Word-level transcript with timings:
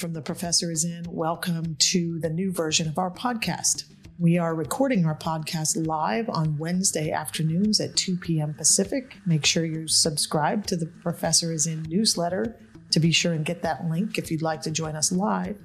from 0.00 0.14
The 0.14 0.22
Professor 0.22 0.72
is 0.72 0.82
In. 0.82 1.04
Welcome 1.10 1.76
to 1.78 2.18
the 2.20 2.30
new 2.30 2.50
version 2.50 2.88
of 2.88 2.96
our 2.96 3.10
podcast. 3.10 3.84
We 4.18 4.38
are 4.38 4.54
recording 4.54 5.04
our 5.04 5.14
podcast 5.14 5.86
live 5.86 6.30
on 6.30 6.56
Wednesday 6.56 7.10
afternoons 7.10 7.82
at 7.82 7.96
2 7.96 8.16
p.m. 8.16 8.54
Pacific. 8.54 9.18
Make 9.26 9.44
sure 9.44 9.66
you 9.66 9.86
subscribe 9.86 10.64
to 10.68 10.76
the 10.76 10.86
Professor 10.86 11.52
is 11.52 11.66
In 11.66 11.82
newsletter 11.82 12.56
to 12.92 12.98
be 12.98 13.12
sure 13.12 13.34
and 13.34 13.44
get 13.44 13.60
that 13.60 13.90
link 13.90 14.16
if 14.16 14.30
you'd 14.30 14.40
like 14.40 14.62
to 14.62 14.70
join 14.70 14.96
us 14.96 15.12
live. 15.12 15.58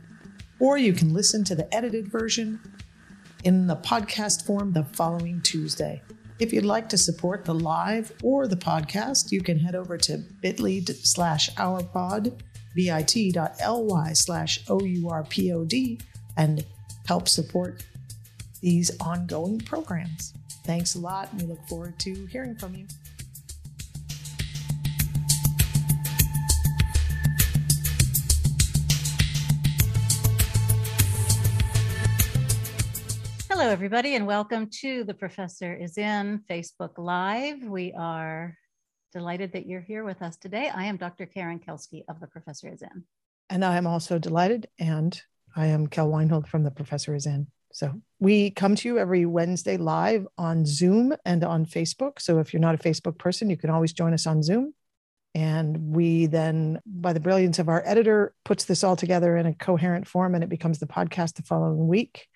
Or 0.60 0.78
you 0.78 0.92
can 0.92 1.14
listen 1.14 1.46
to 1.46 1.56
the 1.56 1.74
edited 1.74 2.12
version 2.12 2.60
in 3.46 3.68
the 3.68 3.78
podcast 3.78 4.45
form 4.45 4.73
the 4.73 4.84
following 4.84 5.42
Tuesday. 5.44 6.02
If 6.40 6.52
you'd 6.52 6.66
like 6.66 6.90
to 6.90 6.98
support 6.98 7.45
the 7.45 7.56
live 7.56 8.12
or 8.22 8.48
the 8.48 8.58
podcast, 8.58 9.31
you 9.31 9.40
can 9.40 9.59
head 9.59 9.76
over 9.76 9.98
to 10.00 10.17
bit.ly 10.42 10.81
slash 11.04 11.50
ourpod, 11.52 12.38
bit.ly 12.76 14.14
slash 14.14 14.64
OURPOD, 14.66 16.02
and 16.38 16.66
help 17.08 17.28
support 17.28 17.84
these 18.62 18.92
ongoing 19.00 19.60
programs. 19.60 20.34
Thanks 20.66 20.96
a 20.96 21.00
lot, 21.00 21.32
and 21.32 21.42
we 21.42 21.48
look 21.48 21.66
forward 21.68 21.98
to 22.00 22.26
hearing 22.26 22.56
from 22.56 22.76
you. 22.76 22.86
Hello, 33.50 33.70
everybody, 33.70 34.16
and 34.16 34.28
welcome 34.28 34.68
to 34.82 35.06
The 35.06 35.14
Professor 35.14 35.73
is 35.73 35.98
in 35.98 36.42
Facebook 36.50 36.98
Live. 36.98 37.64
We 37.64 37.94
are 37.94 38.58
delighted 39.16 39.53
that 39.53 39.66
you're 39.66 39.80
here 39.80 40.03
with 40.03 40.21
us 40.21 40.35
today. 40.35 40.69
I 40.75 40.83
am 40.88 40.97
Dr. 40.97 41.25
Karen 41.25 41.58
Kelsky 41.58 42.03
of 42.09 42.19
The 42.19 42.27
Professor 42.27 42.67
is 42.67 42.81
in. 42.81 43.05
And 43.49 43.63
I 43.63 43.77
am 43.77 43.88
also 43.88 44.19
delighted, 44.19 44.67
and 44.77 45.19
I 45.55 45.67
am 45.67 45.88
Kel 45.88 46.09
Weinhold 46.09 46.49
from 46.49 46.63
The 46.63 46.71
Professor 46.71 47.16
is 47.16 47.25
in. 47.25 47.47
So 47.71 47.93
we 48.19 48.52
come 48.52 48.75
to 48.75 48.89
you 48.89 48.99
every 48.99 49.25
Wednesday 49.25 49.77
live 49.77 50.27
on 50.38 50.66
Zoom 50.66 51.16
and 51.23 51.45
on 51.45 51.66
Facebook. 51.66 52.19
So 52.19 52.39
if 52.39 52.52
you're 52.52 52.59
not 52.59 52.75
a 52.75 52.77
Facebook 52.77 53.17
person, 53.17 53.49
you 53.49 53.55
can 53.55 53.69
always 53.69 53.93
join 53.93 54.13
us 54.13 54.27
on 54.27 54.43
Zoom. 54.43 54.73
And 55.33 55.95
we 55.95 56.25
then, 56.25 56.81
by 56.86 57.13
the 57.13 57.21
brilliance 57.21 57.58
of 57.58 57.69
our 57.69 57.81
editor, 57.86 58.33
puts 58.43 58.66
this 58.66 58.83
all 58.83 58.97
together 58.97 59.38
in 59.38 59.45
a 59.45 59.53
coherent 59.53 60.09
form 60.09 60.36
and 60.36 60.43
it 60.43 60.49
becomes 60.49 60.80
the 60.80 60.88
podcast 60.88 61.36
the 61.36 61.43
following 61.43 61.88
week. 61.88 62.27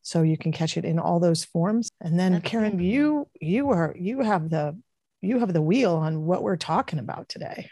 So 0.00 0.22
you 0.22 0.38
can 0.38 0.52
catch 0.52 0.78
it 0.78 0.86
in 0.86 0.98
all 0.98 1.20
those 1.20 1.44
forms. 1.44 1.90
And 2.00 2.18
then 2.18 2.32
That's 2.32 2.44
Karen, 2.44 2.78
you 2.78 3.28
you 3.38 3.70
are 3.70 3.94
you 3.98 4.20
have 4.20 4.48
the 4.48 4.78
you 5.26 5.38
have 5.40 5.52
the 5.52 5.62
wheel 5.62 5.96
on 5.96 6.24
what 6.24 6.42
we're 6.42 6.56
talking 6.56 6.98
about 6.98 7.28
today. 7.28 7.68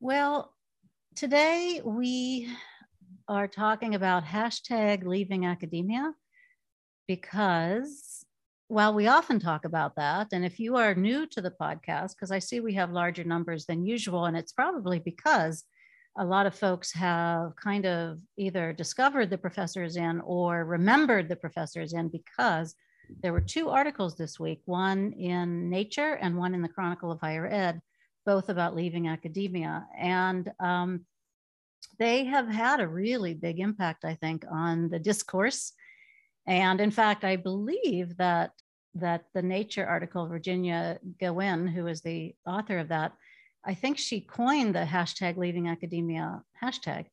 Well, 0.00 0.52
today 1.14 1.80
we 1.84 2.48
are 3.28 3.46
talking 3.46 3.94
about 3.94 4.24
hashtag 4.24 5.04
leaving 5.04 5.46
academia 5.46 6.12
because 7.06 8.24
while 8.68 8.92
we 8.92 9.06
often 9.06 9.38
talk 9.38 9.64
about 9.64 9.96
that, 9.96 10.28
and 10.32 10.44
if 10.44 10.58
you 10.58 10.76
are 10.76 10.94
new 10.94 11.26
to 11.28 11.40
the 11.40 11.54
podcast, 11.60 12.10
because 12.10 12.30
I 12.30 12.38
see 12.38 12.60
we 12.60 12.74
have 12.74 12.90
larger 12.90 13.24
numbers 13.24 13.64
than 13.64 13.86
usual, 13.86 14.26
and 14.26 14.36
it's 14.36 14.52
probably 14.52 14.98
because 14.98 15.64
a 16.18 16.24
lot 16.24 16.46
of 16.46 16.54
folks 16.54 16.92
have 16.92 17.54
kind 17.56 17.86
of 17.86 18.18
either 18.36 18.72
discovered 18.72 19.30
the 19.30 19.38
Professor 19.38 19.84
is 19.84 19.96
in 19.96 20.20
or 20.20 20.64
remembered 20.64 21.28
the 21.28 21.36
Professor 21.36 21.80
is 21.80 21.94
in 21.94 22.08
because 22.08 22.74
there 23.22 23.32
were 23.32 23.40
two 23.40 23.70
articles 23.70 24.16
this 24.16 24.38
week, 24.38 24.60
one 24.64 25.12
in 25.12 25.70
Nature 25.70 26.14
and 26.14 26.36
one 26.36 26.54
in 26.54 26.62
the 26.62 26.68
Chronicle 26.68 27.10
of 27.10 27.20
Higher 27.20 27.46
Ed, 27.46 27.80
both 28.26 28.48
about 28.48 28.76
leaving 28.76 29.08
academia. 29.08 29.86
And 29.98 30.50
um, 30.60 31.06
they 31.98 32.24
have 32.24 32.48
had 32.48 32.80
a 32.80 32.88
really 32.88 33.34
big 33.34 33.60
impact, 33.60 34.04
I 34.04 34.14
think, 34.14 34.44
on 34.50 34.88
the 34.88 34.98
discourse 34.98 35.72
and 36.48 36.80
in 36.80 36.90
fact, 36.90 37.24
I 37.24 37.36
believe 37.36 38.16
that 38.16 38.52
that 38.94 39.26
the 39.34 39.42
Nature 39.42 39.86
article, 39.86 40.26
Virginia 40.26 40.98
Gewin, 41.20 41.68
who 41.68 41.86
is 41.86 42.00
the 42.00 42.34
author 42.46 42.78
of 42.78 42.88
that, 42.88 43.12
I 43.64 43.74
think 43.74 43.98
she 43.98 44.22
coined 44.22 44.74
the 44.74 44.84
hashtag 44.84 45.36
leaving 45.36 45.68
academia 45.68 46.42
hashtag. 46.60 47.04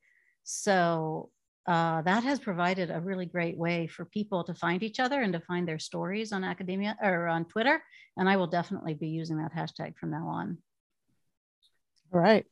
So 0.45 1.31
uh, 1.67 2.01
that 2.03 2.23
has 2.23 2.39
provided 2.39 2.91
a 2.91 2.99
really 2.99 3.25
great 3.25 3.57
way 3.57 3.87
for 3.87 4.05
people 4.05 4.43
to 4.43 4.53
find 4.53 4.83
each 4.83 4.99
other 4.99 5.21
and 5.21 5.33
to 5.33 5.39
find 5.39 5.67
their 5.67 5.79
stories 5.79 6.31
on 6.31 6.43
academia 6.43 6.95
or 7.01 7.27
on 7.27 7.45
Twitter. 7.45 7.81
And 8.17 8.29
I 8.29 8.37
will 8.37 8.47
definitely 8.47 8.93
be 8.93 9.07
using 9.07 9.37
that 9.37 9.53
hashtag 9.53 9.97
from 9.97 10.11
now 10.11 10.27
on. 10.27 10.57
All 12.13 12.19
right. 12.19 12.45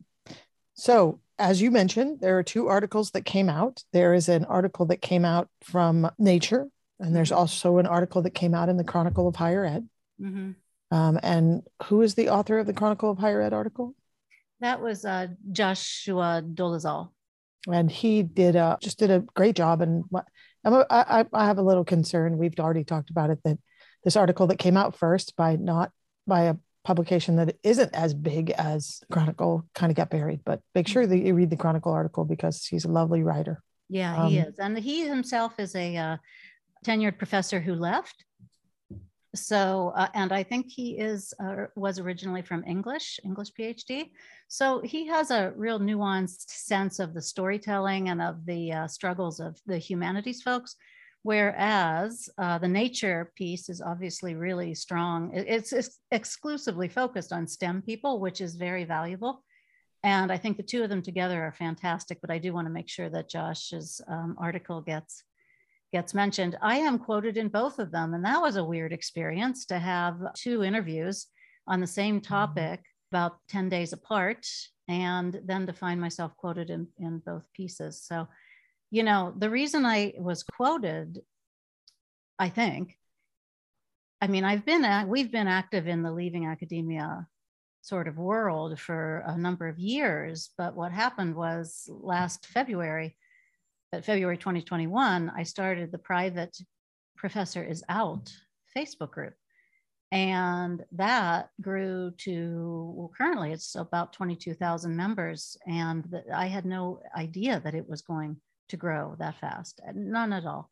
So, 0.74 1.20
as 1.38 1.62
you 1.62 1.72
mentioned, 1.72 2.20
there 2.22 2.38
are 2.38 2.44
two 2.44 2.68
articles 2.68 3.12
that 3.12 3.26
came 3.26 3.50
out. 3.50 3.84
There 3.92 4.14
is 4.14 4.30
an 4.30 4.46
article 4.46 4.88
that 4.88 5.02
came 5.02 5.26
out 5.26 5.50
from 5.62 6.10
Nature 6.18 6.68
and 7.00 7.16
there's 7.16 7.30
mm-hmm. 7.30 7.40
also 7.40 7.78
an 7.78 7.88
article 7.88 8.22
that 8.22 8.32
came 8.32 8.54
out 8.54 8.70
in 8.70 8.78
the 8.78 8.84
Chronicle 8.84 9.28
of 9.28 9.36
Higher 9.36 9.66
Ed. 9.66 9.88
Mm-hmm. 10.22 10.52
Um, 10.96 11.20
and 11.24 11.64
who 11.84 12.02
is 12.02 12.16
the 12.16 12.30
author 12.30 12.60
of 12.60 12.68
the 12.68 12.74
Chronicle 12.74 13.12
of 13.12 13.18
Higher 13.18 13.42
Ed 13.42 13.54
article? 13.54 13.96
That 14.62 14.82
was 14.82 15.04
uh, 15.04 15.28
Joshua 15.52 16.42
Dolezal. 16.46 17.10
And 17.72 17.90
he 17.90 18.24
did 18.24 18.56
a, 18.56 18.78
just 18.82 19.00
did 19.00 19.12
a 19.12 19.24
great 19.36 19.56
job. 19.56 19.82
And 19.82 20.04
I'm 20.66 20.84
I 20.90 21.26
have 21.34 21.58
a 21.58 21.64
little 21.64 21.86
concern. 21.86 22.38
We've 22.38 22.58
already 22.60 22.84
talked 22.84 23.10
about 23.10 23.30
it 23.30 23.40
that 23.44 23.58
this 24.04 24.16
article 24.16 24.48
that 24.48 24.60
came 24.60 24.78
out 24.78 24.98
first 24.98 25.36
by 25.36 25.56
not 25.56 25.92
by 26.28 26.44
a 26.44 26.56
publication 26.84 27.38
that 27.38 27.56
isn't 27.64 27.94
as 27.94 28.14
big 28.14 28.50
as 28.52 29.02
Chronicle 29.12 29.66
kind 29.74 29.92
of 29.92 29.96
got 29.96 30.10
buried. 30.10 30.42
But 30.44 30.62
make 30.76 30.88
sure 30.88 31.08
that 31.08 31.18
you 31.18 31.34
read 31.34 31.50
the 31.50 31.58
Chronicle 31.58 31.94
article 31.94 32.26
because 32.26 32.66
he's 32.66 32.86
a 32.86 32.92
lovely 32.92 33.24
writer. 33.24 33.62
Yeah, 33.90 34.24
um, 34.24 34.30
he 34.30 34.40
is, 34.40 34.54
and 34.60 34.78
he 34.78 35.08
himself 35.08 35.60
is 35.60 35.76
a 35.76 35.96
uh, 35.96 36.18
tenured 36.86 37.18
professor 37.18 37.60
who 37.60 37.76
left. 37.76 38.26
So, 39.36 39.94
uh, 39.96 40.10
and 40.14 40.32
I 40.32 40.44
think 40.44 40.68
he 40.70 40.98
is 41.00 41.34
uh, 41.44 41.66
was 41.76 41.98
originally 41.98 42.44
from 42.44 42.64
English, 42.66 43.20
English 43.24 43.52
PhD. 43.58 44.12
So 44.48 44.82
he 44.82 45.08
has 45.08 45.32
a 45.32 45.54
real 45.56 45.80
nuanced 45.80 46.50
sense 46.50 47.00
of 47.00 47.14
the 47.14 47.22
storytelling 47.22 48.10
and 48.10 48.22
of 48.22 48.46
the 48.46 48.72
uh, 48.72 48.88
struggles 48.88 49.40
of 49.40 49.60
the 49.66 49.80
humanities 49.80 50.44
folks. 50.44 50.76
Whereas 51.24 52.30
uh, 52.38 52.58
the 52.60 52.68
nature 52.68 53.32
piece 53.36 53.70
is 53.70 53.82
obviously 53.82 54.36
really 54.36 54.76
strong. 54.76 55.32
It's, 55.34 55.72
it's 55.72 56.00
exclusively 56.12 56.90
focused 56.90 57.32
on 57.32 57.48
STEM 57.48 57.82
people, 57.82 58.20
which 58.20 58.42
is 58.42 58.56
very 58.56 58.84
valuable. 58.84 59.42
And 60.04 60.34
I 60.34 60.38
think 60.38 60.58
the 60.58 60.64
two 60.64 60.84
of 60.84 60.90
them 60.90 61.02
together 61.02 61.42
are 61.42 61.54
fantastic, 61.54 62.20
but 62.20 62.30
I 62.30 62.40
do 62.40 62.52
want 62.52 62.68
to 62.68 62.74
make 62.74 62.90
sure 62.90 63.10
that 63.10 63.30
Josh's 63.30 64.02
um, 64.10 64.36
article 64.38 64.82
gets 64.82 65.24
gets 65.94 66.14
mentioned. 66.14 66.58
I 66.62 66.78
am 66.78 67.00
quoted 67.00 67.38
in 67.38 67.48
both 67.48 67.80
of 67.80 67.92
them. 67.92 68.14
And 68.14 68.26
that 68.26 68.42
was 68.42 68.58
a 68.58 68.64
weird 68.64 68.92
experience 68.92 69.66
to 69.68 69.80
have 69.80 70.18
two 70.36 70.64
interviews 70.64 71.28
on 71.68 71.80
the 71.80 71.88
same 71.88 72.20
mm-hmm. 72.20 72.34
topic 72.34 72.82
about 73.12 73.38
10 73.50 73.70
days 73.70 73.94
apart 73.94 74.46
and 74.90 75.40
then 75.46 75.68
to 75.68 75.72
find 75.72 76.02
myself 76.02 76.36
quoted 76.36 76.70
in, 76.72 76.88
in 76.98 77.20
both 77.20 77.48
pieces. 77.54 78.02
So, 78.04 78.28
you 78.90 79.04
know, 79.04 79.34
the 79.38 79.50
reason 79.50 79.86
I 79.86 80.14
was 80.18 80.44
quoted, 80.44 81.22
I 82.40 82.50
think, 82.50 82.98
I 84.20 84.28
mean, 84.28 84.44
I've 84.44 84.66
been, 84.66 85.08
we've 85.08 85.32
been 85.32 85.48
active 85.48 85.88
in 85.88 86.02
the 86.02 86.12
leaving 86.12 86.48
academia 86.48 87.28
sort 87.82 88.08
of 88.08 88.18
world 88.18 88.80
for 88.80 89.24
a 89.28 89.38
number 89.38 89.68
of 89.68 89.78
years. 89.78 90.50
But 90.58 90.76
what 90.76 90.92
happened 90.92 91.36
was 91.36 91.88
last 91.88 92.48
February, 92.48 93.16
February 94.02 94.38
2021, 94.38 95.32
I 95.36 95.44
started 95.44 95.92
the 95.92 95.98
private 95.98 96.58
Professor 97.16 97.64
is 97.64 97.84
Out 97.90 98.32
Facebook 98.76 99.12
group. 99.12 99.34
And 100.12 100.84
that 100.92 101.50
grew 101.60 102.12
to, 102.20 102.94
well, 102.96 103.12
currently 103.18 103.52
it's 103.52 103.76
about 103.76 104.14
22,000 104.14 104.96
members. 104.96 105.58
And 105.66 106.06
I 106.34 106.46
had 106.46 106.66
no 106.66 107.02
idea 107.18 107.60
that 107.64 107.74
it 107.74 107.90
was 107.90 108.02
going 108.04 108.38
to 108.70 108.78
grow 108.78 109.16
that 109.20 109.40
fast, 109.40 109.82
none 109.96 110.34
at 110.34 110.46
all. 110.46 110.70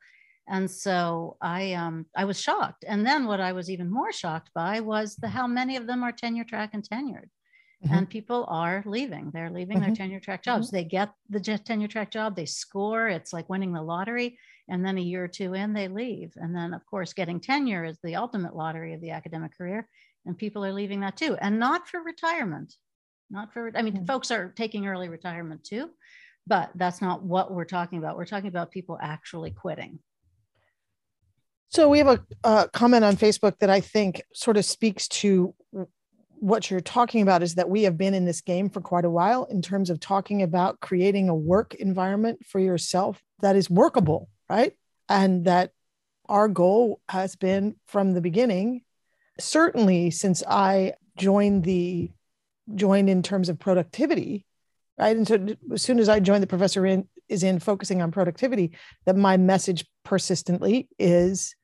And 0.48 0.70
so 0.70 1.38
I, 1.42 1.74
um, 1.74 2.06
I 2.16 2.26
was 2.26 2.40
shocked. 2.40 2.86
And 2.88 3.06
then 3.06 3.26
what 3.26 3.40
I 3.40 3.54
was 3.54 3.70
even 3.70 3.90
more 3.90 4.12
shocked 4.12 4.52
by 4.54 4.80
was 4.80 5.16
the 5.16 5.30
how 5.30 5.48
many 5.48 5.76
of 5.76 5.88
them 5.88 6.04
are 6.04 6.12
tenure 6.12 6.44
track 6.44 6.72
and 6.74 6.88
tenured. 6.88 7.30
Mm-hmm. 7.84 7.96
and 7.96 8.10
people 8.10 8.46
are 8.48 8.84
leaving. 8.86 9.32
They're 9.34 9.50
leaving 9.50 9.78
mm-hmm. 9.78 9.88
their 9.88 9.96
tenure 9.96 10.20
track 10.20 10.44
jobs. 10.44 10.68
Mm-hmm. 10.68 10.76
They 10.76 10.84
get 10.84 11.14
the 11.32 11.40
tenure 11.40 11.88
track 11.88 12.12
job, 12.12 12.36
they 12.36 12.46
score. 12.46 13.08
It's 13.08 13.34
like 13.34 13.50
winning 13.50 13.74
the 13.74 13.82
lottery. 13.82 14.38
And 14.70 14.86
then 14.86 15.00
a 15.00 15.02
year 15.02 15.24
or 15.24 15.28
two 15.28 15.56
in, 15.56 15.74
they 15.74 15.88
leave. 15.88 16.34
And 16.36 16.56
then, 16.56 16.76
of 16.76 16.86
course, 16.86 17.14
getting 17.14 17.40
tenure 17.40 17.84
is 17.84 17.98
the 18.04 18.18
ultimate 18.18 18.56
lottery 18.56 18.94
of 18.94 19.02
the 19.02 19.10
academic 19.10 19.58
career. 19.58 19.88
And 20.28 20.38
people 20.38 20.64
are 20.64 20.72
leaving 20.72 21.00
that 21.00 21.18
too. 21.18 21.36
And 21.42 21.58
not 21.58 21.88
for 21.88 22.04
retirement. 22.04 22.76
Not 23.32 23.52
for, 23.52 23.72
I 23.76 23.82
mean, 23.82 23.96
mm-hmm. 23.96 24.06
folks 24.06 24.30
are 24.30 24.54
taking 24.56 24.86
early 24.86 25.10
retirement 25.10 25.64
too, 25.64 25.90
but 26.46 26.70
that's 26.76 27.02
not 27.02 27.24
what 27.24 27.52
we're 27.52 27.66
talking 27.66 27.98
about. 27.98 28.16
We're 28.16 28.26
talking 28.26 28.50
about 28.50 28.70
people 28.70 29.00
actually 29.02 29.52
quitting. 29.52 29.98
So 31.70 31.90
we 31.90 31.98
have 31.98 32.08
a, 32.08 32.20
a 32.44 32.70
comment 32.72 33.04
on 33.04 33.16
Facebook 33.16 33.58
that 33.60 33.72
I 33.72 33.80
think 33.80 34.22
sort 34.34 34.58
of 34.58 34.66
speaks 34.66 35.08
to 35.08 35.56
what 36.42 36.72
you're 36.72 36.82
talking 36.82 37.22
about 37.22 37.44
is 37.44 37.54
that 37.54 37.70
we 37.70 37.84
have 37.84 38.00
been 38.00 38.16
in 38.16 38.26
this 38.26 38.42
game 38.42 38.68
for 38.68 38.82
quite 38.82 39.06
a 39.06 39.10
while 39.12 39.44
in 39.44 39.62
terms 39.62 39.92
of 39.92 40.00
talking 40.00 40.42
about 40.42 40.80
creating 40.80 41.30
a 41.30 41.36
work 41.36 41.76
environment 41.76 42.44
for 42.48 42.60
yourself 42.60 43.22
that 43.42 43.56
is 43.56 43.70
workable, 43.70 44.28
right? 44.50 44.74
And 45.08 45.46
that 45.46 45.72
our 46.28 46.48
goal 46.48 47.00
has 47.10 47.36
been 47.36 47.76
from 47.86 48.14
the 48.14 48.22
beginning, 48.22 48.82
certainly 49.40 50.10
since 50.10 50.42
I 50.48 50.94
joined 51.16 51.64
the 51.64 52.10
joined 52.74 53.08
in 53.08 53.22
terms 53.22 53.48
of 53.48 53.60
productivity, 53.60 54.48
right? 54.98 55.16
And 55.16 55.28
so 55.28 55.48
as 55.72 55.84
soon 55.84 56.00
as 56.00 56.10
I 56.10 56.20
joined, 56.20 56.42
the 56.42 56.48
professor 56.48 56.88
in, 56.88 57.08
is 57.30 57.44
in 57.44 57.60
focusing 57.60 58.02
on 58.02 58.12
productivity, 58.12 58.72
that 59.06 59.16
my 59.16 59.38
message 59.38 59.86
persistently 60.04 60.90
is 60.98 61.56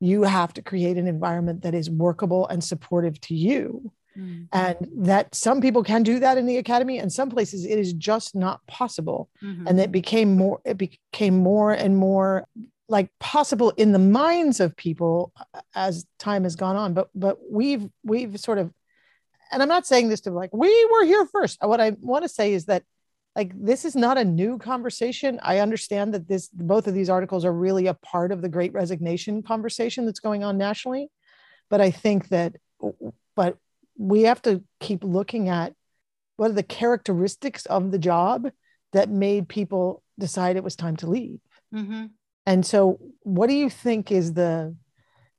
you 0.00 0.22
have 0.22 0.54
to 0.54 0.62
create 0.62 0.96
an 0.96 1.06
environment 1.06 1.62
that 1.62 1.74
is 1.74 1.90
workable 1.90 2.48
and 2.48 2.64
supportive 2.64 3.20
to 3.22 3.34
you. 3.34 3.92
Mm-hmm. 4.16 4.44
And 4.52 4.76
that 5.04 5.34
some 5.34 5.60
people 5.60 5.82
can 5.82 6.02
do 6.02 6.18
that 6.20 6.38
in 6.38 6.46
the 6.46 6.56
academy, 6.58 6.98
and 6.98 7.12
some 7.12 7.30
places 7.30 7.64
it 7.64 7.78
is 7.78 7.92
just 7.92 8.34
not 8.34 8.66
possible. 8.66 9.28
Mm-hmm. 9.42 9.66
And 9.66 9.80
it 9.80 9.92
became 9.92 10.36
more, 10.36 10.60
it 10.64 10.78
became 10.78 11.36
more 11.38 11.72
and 11.72 11.96
more 11.96 12.46
like 12.88 13.10
possible 13.18 13.70
in 13.70 13.92
the 13.92 13.98
minds 13.98 14.60
of 14.60 14.76
people 14.76 15.32
as 15.74 16.06
time 16.18 16.44
has 16.44 16.56
gone 16.56 16.76
on. 16.76 16.94
But 16.94 17.08
but 17.14 17.38
we've 17.50 17.88
we've 18.04 18.38
sort 18.38 18.58
of, 18.58 18.72
and 19.52 19.62
I'm 19.62 19.68
not 19.68 19.86
saying 19.86 20.08
this 20.08 20.22
to 20.22 20.30
like 20.30 20.50
we 20.52 20.88
were 20.92 21.04
here 21.04 21.26
first. 21.26 21.58
What 21.60 21.80
I 21.80 21.90
want 22.00 22.24
to 22.24 22.28
say 22.28 22.52
is 22.52 22.66
that 22.66 22.84
like 23.36 23.52
this 23.54 23.84
is 23.84 23.94
not 23.94 24.18
a 24.18 24.24
new 24.24 24.58
conversation 24.58 25.38
i 25.42 25.58
understand 25.58 26.14
that 26.14 26.26
this 26.26 26.48
both 26.48 26.88
of 26.88 26.94
these 26.94 27.10
articles 27.10 27.44
are 27.44 27.52
really 27.52 27.86
a 27.86 27.94
part 27.94 28.32
of 28.32 28.40
the 28.42 28.48
great 28.48 28.72
resignation 28.72 29.42
conversation 29.42 30.06
that's 30.06 30.20
going 30.20 30.42
on 30.42 30.58
nationally 30.58 31.08
but 31.68 31.80
i 31.80 31.90
think 31.90 32.28
that 32.28 32.56
but 33.36 33.58
we 33.98 34.22
have 34.22 34.40
to 34.42 34.62
keep 34.80 35.04
looking 35.04 35.48
at 35.48 35.74
what 36.36 36.50
are 36.50 36.54
the 36.54 36.62
characteristics 36.62 37.66
of 37.66 37.90
the 37.90 37.98
job 37.98 38.48
that 38.92 39.08
made 39.08 39.48
people 39.48 40.02
decide 40.18 40.56
it 40.56 40.64
was 40.64 40.76
time 40.76 40.96
to 40.96 41.06
leave 41.06 41.38
mm-hmm. 41.74 42.06
and 42.46 42.64
so 42.64 42.98
what 43.22 43.48
do 43.48 43.54
you 43.54 43.70
think 43.70 44.10
is 44.10 44.32
the 44.32 44.74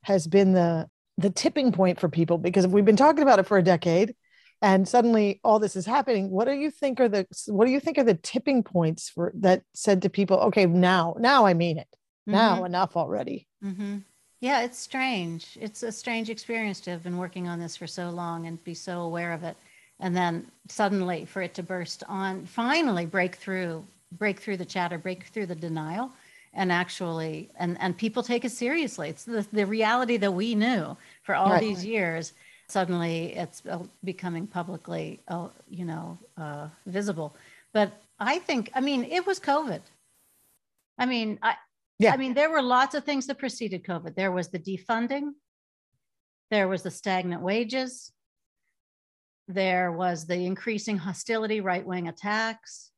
has 0.02 0.28
been 0.28 0.54
the 0.54 0.88
the 1.18 1.30
tipping 1.30 1.72
point 1.72 2.00
for 2.00 2.10
people 2.10 2.38
because 2.38 2.66
if 2.66 2.72
we've 2.72 2.86
been 2.86 2.96
talking 2.96 3.24
about 3.24 3.40
it 3.40 3.48
for 3.48 3.58
a 3.58 3.64
decade 3.64 4.16
and 4.62 4.88
suddenly 4.88 5.40
all 5.44 5.60
this 5.60 5.76
is 5.76 5.86
happening 5.86 6.30
what 6.30 6.46
do 6.46 6.54
you 6.54 6.72
think 6.72 7.00
are 7.00 7.10
the 7.10 7.26
what 7.48 7.66
do 7.66 7.72
you 7.72 7.80
think 7.80 7.98
are 7.98 8.04
the 8.04 8.14
tipping 8.14 8.64
points 8.64 9.10
for 9.10 9.32
that 9.36 9.62
said 9.74 10.02
to 10.02 10.10
people 10.10 10.38
okay 10.38 10.66
now 10.66 11.16
now 11.20 11.46
i 11.46 11.54
mean 11.54 11.78
it 11.78 11.88
now 12.26 12.58
mm-hmm. 12.58 12.66
enough 12.66 12.96
already 12.96 13.48
mm-hmm. 13.64 13.98
Yeah 14.40 14.62
it's 14.62 14.78
strange 14.78 15.58
it's 15.60 15.84
a 15.84 15.92
strange 15.92 16.30
experience 16.30 16.80
to 16.80 16.90
have 16.90 17.04
been 17.04 17.18
working 17.18 17.48
on 17.48 17.60
this 17.60 17.76
for 17.76 17.88
so 17.88 18.10
long 18.10 18.46
and 18.46 18.64
be 18.64 18.74
so 18.74 19.02
aware 19.02 19.34
of 19.34 19.44
it 19.44 19.58
and 20.00 20.16
then 20.16 20.46
suddenly 20.68 21.26
for 21.26 21.42
it 21.42 21.54
to 21.54 21.64
burst 21.64 22.04
on 22.08 22.46
finally 22.46 23.06
break 23.06 23.36
through 23.36 23.84
break 24.14 24.40
through 24.40 24.58
the 24.58 24.66
chatter 24.66 24.98
break 24.98 25.24
through 25.26 25.46
the 25.46 25.56
denial 25.56 26.12
and 26.54 26.72
actually 26.72 27.50
and 27.60 27.78
and 27.80 27.98
people 27.98 28.24
take 28.24 28.46
it 28.46 28.52
seriously 28.52 29.10
it's 29.10 29.26
the, 29.26 29.46
the 29.54 29.66
reality 29.66 30.18
that 30.18 30.32
we 30.32 30.56
knew 30.56 30.96
for 31.24 31.36
all 31.36 31.52
right. 31.52 31.62
these 31.62 31.84
years 31.86 32.34
suddenly 32.68 33.36
it's 33.36 33.64
uh, 33.70 33.80
becoming 34.04 34.46
publicly, 34.46 35.22
uh, 35.28 35.48
you 35.70 35.86
know, 35.86 36.18
uh, 36.38 36.68
visible. 36.86 37.36
But 37.74 37.92
I 38.20 38.40
think, 38.40 38.72
I 38.76 38.82
mean, 38.82 39.04
it 39.06 39.26
was 39.26 39.40
COVID. 39.40 39.82
I 40.98 41.06
mean, 41.06 41.40
I, 41.42 41.56
yeah. 42.00 42.14
I 42.14 42.18
mean, 42.18 42.34
there 42.34 42.50
were 42.50 42.62
lots 42.62 42.96
of 42.96 43.04
things 43.04 43.28
that 43.28 43.40
preceded 43.40 43.84
COVID. 43.84 44.16
There 44.16 44.32
was 44.32 44.50
the 44.50 44.60
defunding. 44.60 45.32
There 46.52 46.68
was 46.68 46.84
the 46.84 46.92
stagnant 46.92 47.42
wages. 47.42 48.12
There 49.48 49.92
was 49.92 50.26
the 50.26 50.46
increasing 50.46 50.98
hostility, 50.98 51.62
right 51.62 51.86
wing 51.86 52.08
attacks. 52.08 52.92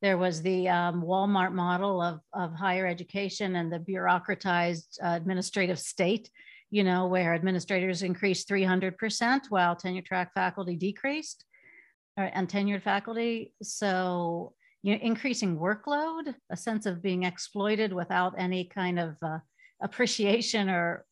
There 0.00 0.18
was 0.18 0.42
the 0.42 0.68
um, 0.68 1.02
Walmart 1.02 1.52
model 1.52 2.02
of, 2.02 2.20
of 2.32 2.54
higher 2.54 2.86
education 2.86 3.54
and 3.56 3.72
the 3.72 3.78
bureaucratized 3.78 4.98
uh, 5.02 5.10
administrative 5.10 5.78
state 5.78 6.28
you 6.72 6.82
know, 6.82 7.06
where 7.06 7.34
administrators 7.34 8.02
increased 8.02 8.48
300% 8.48 9.42
while 9.50 9.76
tenure 9.76 10.00
track 10.00 10.32
faculty 10.32 10.74
decreased 10.74 11.44
or, 12.16 12.24
and 12.24 12.48
tenured 12.48 12.82
faculty. 12.82 13.52
So, 13.62 14.54
you 14.82 14.94
know, 14.94 15.00
increasing 15.02 15.58
workload, 15.58 16.34
a 16.50 16.56
sense 16.56 16.86
of 16.86 17.02
being 17.02 17.22
exploited 17.22 17.92
without 17.92 18.34
any 18.36 18.64
kind 18.64 18.98
of 18.98 19.16
uh, 19.22 19.38
appreciation 19.80 20.68
or 20.68 21.04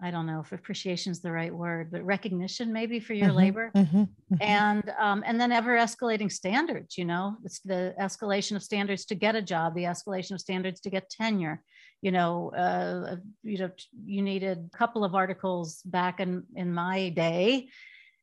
I 0.00 0.12
don't 0.12 0.26
know 0.26 0.40
if 0.40 0.52
appreciation 0.52 1.10
is 1.10 1.20
the 1.20 1.32
right 1.32 1.52
word, 1.52 1.90
but 1.90 2.04
recognition 2.04 2.72
maybe 2.72 3.00
for 3.00 3.14
your 3.14 3.28
mm-hmm, 3.28 3.36
labor, 3.36 3.72
mm-hmm, 3.74 4.02
mm-hmm. 4.02 4.34
and 4.40 4.92
um, 4.98 5.24
and 5.26 5.40
then 5.40 5.50
ever 5.50 5.76
escalating 5.76 6.30
standards. 6.30 6.96
You 6.96 7.04
know, 7.04 7.36
it's 7.44 7.58
the 7.60 7.94
escalation 8.00 8.54
of 8.54 8.62
standards 8.62 9.04
to 9.06 9.16
get 9.16 9.34
a 9.34 9.42
job, 9.42 9.74
the 9.74 9.84
escalation 9.84 10.32
of 10.32 10.40
standards 10.40 10.80
to 10.82 10.90
get 10.90 11.10
tenure. 11.10 11.62
You 12.00 12.12
know, 12.12 12.50
uh, 12.50 13.16
you 13.42 13.58
know, 13.58 13.70
you 14.04 14.22
needed 14.22 14.70
a 14.72 14.76
couple 14.76 15.02
of 15.02 15.16
articles 15.16 15.82
back 15.84 16.20
in 16.20 16.44
in 16.54 16.72
my 16.72 17.08
day, 17.08 17.68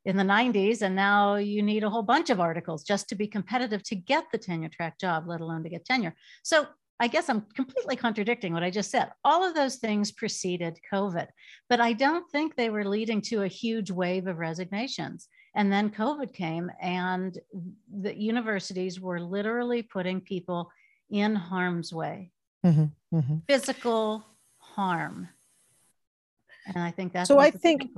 in 0.06 0.18
the 0.18 0.24
90s, 0.24 0.82
and 0.82 0.96
now 0.96 1.36
you 1.36 1.64
need 1.64 1.84
a 1.84 1.90
whole 1.90 2.04
bunch 2.04 2.30
of 2.30 2.40
articles 2.40 2.84
just 2.84 3.10
to 3.10 3.16
be 3.16 3.28
competitive 3.28 3.84
to 3.84 3.96
get 3.96 4.26
the 4.32 4.38
tenure 4.38 4.70
track 4.70 5.00
job, 5.00 5.28
let 5.28 5.42
alone 5.42 5.64
to 5.64 5.70
get 5.70 5.84
tenure. 5.84 6.14
So 6.44 6.68
I 7.00 7.08
guess 7.08 7.28
I'm 7.28 7.42
completely 7.56 7.96
contradicting 7.96 8.54
what 8.54 8.64
I 8.64 8.70
just 8.70 8.92
said. 8.92 9.10
All 9.26 9.44
of 9.44 9.54
those 9.54 9.78
things 9.78 10.12
preceded 10.12 10.80
COVID, 10.94 11.28
but 11.70 11.82
I 11.82 11.94
don't 11.94 12.30
think 12.32 12.56
they 12.56 12.70
were 12.70 12.86
leading 12.86 13.20
to 13.24 13.44
a 13.44 13.48
huge 13.48 13.92
wave 13.92 14.28
of 14.28 14.38
resignations. 14.38 15.28
And 15.56 15.72
then 15.72 15.90
COVID 15.90 16.34
came, 16.34 16.70
and 16.82 17.38
the 18.00 18.16
universities 18.16 19.00
were 19.00 19.20
literally 19.20 19.82
putting 19.82 20.22
people 20.22 20.70
in 21.10 21.36
harm's 21.36 21.94
way, 21.94 22.32
mm-hmm, 22.66 23.18
mm-hmm. 23.18 23.38
physical 23.48 24.26
harm. 24.58 25.30
And 26.68 26.84
I 26.84 26.92
think 26.92 27.14
that's 27.14 27.28
so. 27.28 27.40
I 27.40 27.52
think 27.52 27.90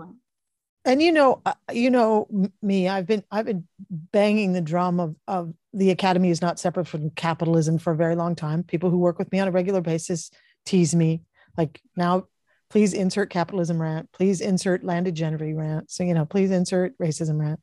and 0.87 1.01
you 1.01 1.11
know 1.11 1.41
uh, 1.45 1.53
you 1.71 1.91
know 1.91 2.27
me 2.61 2.87
i've 2.87 3.05
been 3.05 3.23
i've 3.29 3.45
been 3.45 3.67
banging 3.89 4.53
the 4.53 4.61
drum 4.61 4.99
of 4.99 5.15
of 5.27 5.53
the 5.77 5.91
academy 5.91 6.29
is 6.29 6.41
not 6.41 6.59
separate 6.59 6.87
from 6.87 7.11
capitalism 7.11 7.77
for 7.77 7.93
a 7.93 7.95
very 7.95 8.15
long 8.15 8.35
time. 8.35 8.63
People 8.63 8.89
who 8.89 8.97
work 8.97 9.19
with 9.19 9.31
me 9.31 9.39
on 9.39 9.47
a 9.47 9.51
regular 9.51 9.81
basis 9.81 10.31
tease 10.65 10.95
me 10.95 11.21
like 11.55 11.79
now 11.95 12.23
please 12.69 12.94
insert 12.94 13.29
capitalism 13.29 13.81
rant 13.81 14.11
please 14.11 14.41
insert 14.41 14.83
landed 14.83 15.15
gentry 15.15 15.53
rant 15.53 15.89
so 15.89 16.03
you 16.03 16.13
know 16.13 16.25
please 16.25 16.51
insert 16.51 16.97
racism 16.97 17.39
rant 17.39 17.59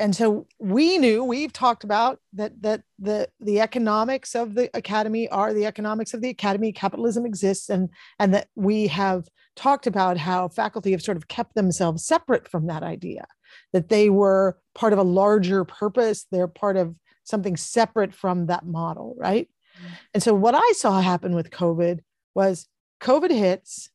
and 0.00 0.16
so 0.16 0.46
we 0.58 0.96
knew 0.96 1.22
we've 1.22 1.52
talked 1.52 1.84
about 1.84 2.18
that 2.32 2.60
that 2.62 2.82
the 2.98 3.28
the 3.38 3.60
economics 3.60 4.34
of 4.34 4.54
the 4.54 4.70
academy 4.74 5.28
are 5.28 5.52
the 5.52 5.66
economics 5.66 6.14
of 6.14 6.22
the 6.22 6.30
academy 6.30 6.72
capitalism 6.72 7.26
exists 7.26 7.68
and 7.68 7.90
and 8.18 8.34
that 8.34 8.48
we 8.56 8.86
have 8.88 9.28
talked 9.54 9.86
about 9.86 10.16
how 10.16 10.48
faculty 10.48 10.92
have 10.92 11.02
sort 11.02 11.18
of 11.18 11.28
kept 11.28 11.54
themselves 11.54 12.04
separate 12.04 12.48
from 12.48 12.66
that 12.66 12.82
idea 12.82 13.26
that 13.72 13.90
they 13.90 14.08
were 14.08 14.58
part 14.74 14.92
of 14.92 14.98
a 14.98 15.04
larger 15.04 15.64
purpose 15.64 16.26
they're 16.32 16.48
part 16.48 16.76
of 16.76 16.96
something 17.24 17.56
separate 17.56 18.14
from 18.14 18.46
that 18.46 18.66
model 18.66 19.14
right 19.18 19.48
mm-hmm. 19.78 19.94
and 20.14 20.22
so 20.22 20.34
what 20.34 20.54
i 20.54 20.72
saw 20.72 21.00
happen 21.00 21.34
with 21.34 21.50
covid 21.50 22.00
was 22.34 22.66
covid 23.00 23.30
hits 23.30 23.90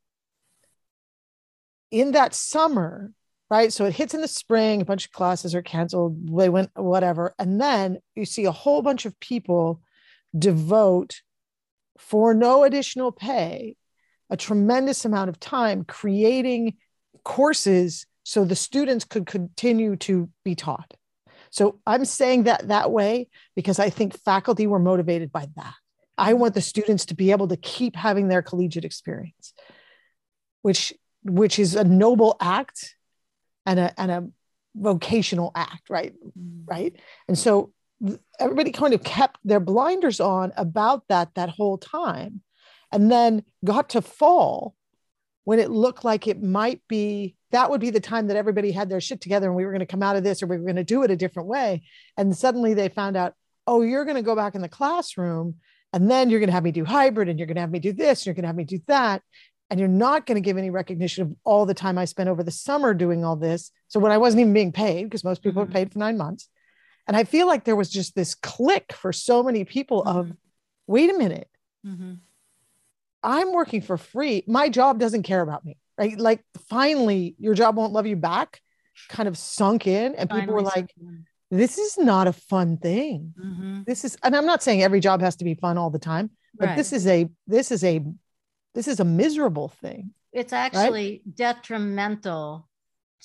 in 1.89 2.11
that 2.11 2.33
summer 2.33 3.11
right? 3.55 3.71
So 3.71 3.85
it 3.85 3.95
hits 3.95 4.13
in 4.13 4.21
the 4.21 4.27
spring, 4.27 4.81
a 4.81 4.85
bunch 4.85 5.05
of 5.05 5.11
classes 5.11 5.55
are 5.55 5.61
canceled, 5.61 6.37
they 6.37 6.49
went 6.49 6.71
whatever. 6.75 7.33
And 7.39 7.59
then 7.59 7.99
you 8.15 8.25
see 8.25 8.45
a 8.45 8.51
whole 8.51 8.81
bunch 8.81 9.05
of 9.05 9.19
people 9.19 9.81
devote 10.37 11.21
for 11.97 12.33
no 12.33 12.63
additional 12.63 13.11
pay 13.11 13.77
a 14.29 14.37
tremendous 14.37 15.05
amount 15.05 15.29
of 15.29 15.39
time 15.39 15.85
creating 15.85 16.73
courses 17.23 18.05
so 18.23 18.43
the 18.43 18.55
students 18.55 19.05
could 19.05 19.25
continue 19.25 19.95
to 19.95 20.29
be 20.43 20.55
taught. 20.55 20.93
So 21.51 21.79
I'm 21.85 22.05
saying 22.05 22.43
that 22.43 22.67
that 22.67 22.91
way 22.91 23.29
because 23.55 23.79
I 23.79 23.89
think 23.89 24.19
faculty 24.19 24.67
were 24.67 24.79
motivated 24.79 25.31
by 25.31 25.47
that. 25.55 25.75
I 26.17 26.33
want 26.33 26.55
the 26.55 26.61
students 26.61 27.05
to 27.05 27.15
be 27.15 27.31
able 27.31 27.47
to 27.49 27.57
keep 27.57 27.95
having 27.95 28.27
their 28.27 28.41
collegiate 28.41 28.85
experience, 28.85 29.53
which 30.63 30.93
which 31.23 31.57
is 31.59 31.75
a 31.75 31.83
noble 31.83 32.35
act 32.39 32.95
and 33.65 33.79
a 33.79 33.99
and 33.99 34.11
a 34.11 34.27
vocational 34.75 35.51
act, 35.55 35.89
right? 35.89 36.13
Mm. 36.37 36.63
Right. 36.65 36.95
And 37.27 37.37
so 37.37 37.71
everybody 38.39 38.71
kind 38.71 38.93
of 38.93 39.03
kept 39.03 39.39
their 39.43 39.59
blinders 39.59 40.19
on 40.19 40.51
about 40.57 41.07
that 41.07 41.33
that 41.35 41.49
whole 41.49 41.77
time 41.77 42.41
and 42.91 43.11
then 43.11 43.43
got 43.63 43.89
to 43.91 44.01
fall 44.01 44.75
when 45.45 45.59
it 45.59 45.69
looked 45.69 46.03
like 46.03 46.27
it 46.27 46.41
might 46.41 46.81
be 46.87 47.35
that 47.51 47.69
would 47.69 47.79
be 47.79 47.89
the 47.89 47.99
time 47.99 48.27
that 48.27 48.37
everybody 48.37 48.71
had 48.71 48.89
their 48.89 48.99
shit 48.99 49.21
together 49.21 49.47
and 49.47 49.55
we 49.55 49.65
were 49.65 49.71
going 49.71 49.79
to 49.79 49.85
come 49.85 50.03
out 50.03 50.17
of 50.17 50.23
this 50.23 50.43
or 50.43 50.47
we 50.47 50.57
were 50.57 50.63
going 50.63 50.75
to 50.75 50.83
do 50.83 51.03
it 51.03 51.11
a 51.11 51.15
different 51.15 51.47
way 51.47 51.83
and 52.17 52.35
suddenly 52.35 52.73
they 52.73 52.89
found 52.89 53.15
out 53.15 53.33
oh 53.65 53.81
you're 53.81 54.05
going 54.05 54.17
to 54.17 54.21
go 54.21 54.35
back 54.35 54.55
in 54.55 54.61
the 54.61 54.69
classroom 54.69 55.55
and 55.93 56.11
then 56.11 56.29
you're 56.29 56.39
going 56.39 56.49
to 56.49 56.53
have 56.53 56.63
me 56.63 56.71
do 56.71 56.83
hybrid 56.83 57.29
and 57.29 57.39
you're 57.39 57.47
going 57.47 57.55
to 57.55 57.61
have 57.61 57.71
me 57.71 57.79
do 57.79 57.93
this 57.93 58.21
and 58.21 58.25
you're 58.25 58.35
going 58.35 58.43
to 58.43 58.47
have 58.47 58.55
me 58.55 58.65
do 58.65 58.79
that 58.87 59.21
and 59.69 59.79
you're 59.79 59.89
not 59.89 60.25
going 60.25 60.35
to 60.35 60.41
give 60.41 60.57
any 60.57 60.69
recognition 60.69 61.23
of 61.23 61.35
all 61.43 61.65
the 61.65 61.73
time 61.73 61.97
I 61.97 62.05
spent 62.05 62.29
over 62.29 62.43
the 62.43 62.51
summer 62.51 62.93
doing 62.93 63.25
all 63.25 63.35
this. 63.35 63.71
So 63.87 63.99
when 63.99 64.11
I 64.11 64.17
wasn't 64.17 64.41
even 64.41 64.53
being 64.53 64.71
paid, 64.71 65.03
because 65.05 65.23
most 65.23 65.41
people 65.41 65.63
mm-hmm. 65.63 65.71
are 65.71 65.73
paid 65.73 65.91
for 65.91 65.99
nine 65.99 66.17
months. 66.17 66.49
And 67.07 67.15
I 67.15 67.23
feel 67.23 67.47
like 67.47 67.63
there 67.63 67.75
was 67.75 67.89
just 67.89 68.15
this 68.15 68.35
click 68.35 68.93
for 68.93 69.11
so 69.11 69.43
many 69.43 69.63
people 69.63 70.03
mm-hmm. 70.03 70.17
of, 70.17 70.31
wait 70.87 71.09
a 71.09 71.17
minute, 71.17 71.49
mm-hmm. 71.85 72.13
I'm 73.23 73.53
working 73.53 73.81
for 73.81 73.97
free. 73.97 74.43
My 74.47 74.69
job 74.69 74.99
doesn't 74.99 75.23
care 75.23 75.41
about 75.41 75.65
me, 75.65 75.77
right? 75.97 76.17
Like 76.17 76.43
finally, 76.69 77.35
your 77.39 77.55
job 77.55 77.75
won't 77.75 77.93
love 77.93 78.05
you 78.05 78.15
back 78.15 78.61
kind 79.09 79.27
of 79.27 79.37
sunk 79.37 79.87
in. 79.87 80.15
And 80.15 80.29
finally 80.29 80.41
people 80.43 80.55
were 80.55 80.61
like, 80.61 80.93
this 81.51 81.77
is 81.77 81.97
not 81.97 82.27
a 82.27 82.33
fun 82.33 82.77
thing. 82.77 83.33
Mm-hmm. 83.39 83.81
This 83.85 84.05
is, 84.05 84.17
and 84.23 84.35
I'm 84.35 84.45
not 84.45 84.63
saying 84.63 84.83
every 84.83 84.99
job 84.99 85.21
has 85.21 85.35
to 85.37 85.45
be 85.45 85.53
fun 85.55 85.77
all 85.77 85.89
the 85.89 85.99
time, 85.99 86.31
but 86.57 86.69
right. 86.69 86.77
this 86.77 86.93
is 86.93 87.05
a, 87.07 87.29
this 87.47 87.71
is 87.71 87.83
a 87.83 88.01
this 88.75 88.87
is 88.87 88.99
a 88.99 89.05
miserable 89.05 89.69
thing. 89.69 90.11
It's 90.31 90.53
actually 90.53 91.21
right? 91.25 91.35
detrimental 91.35 92.67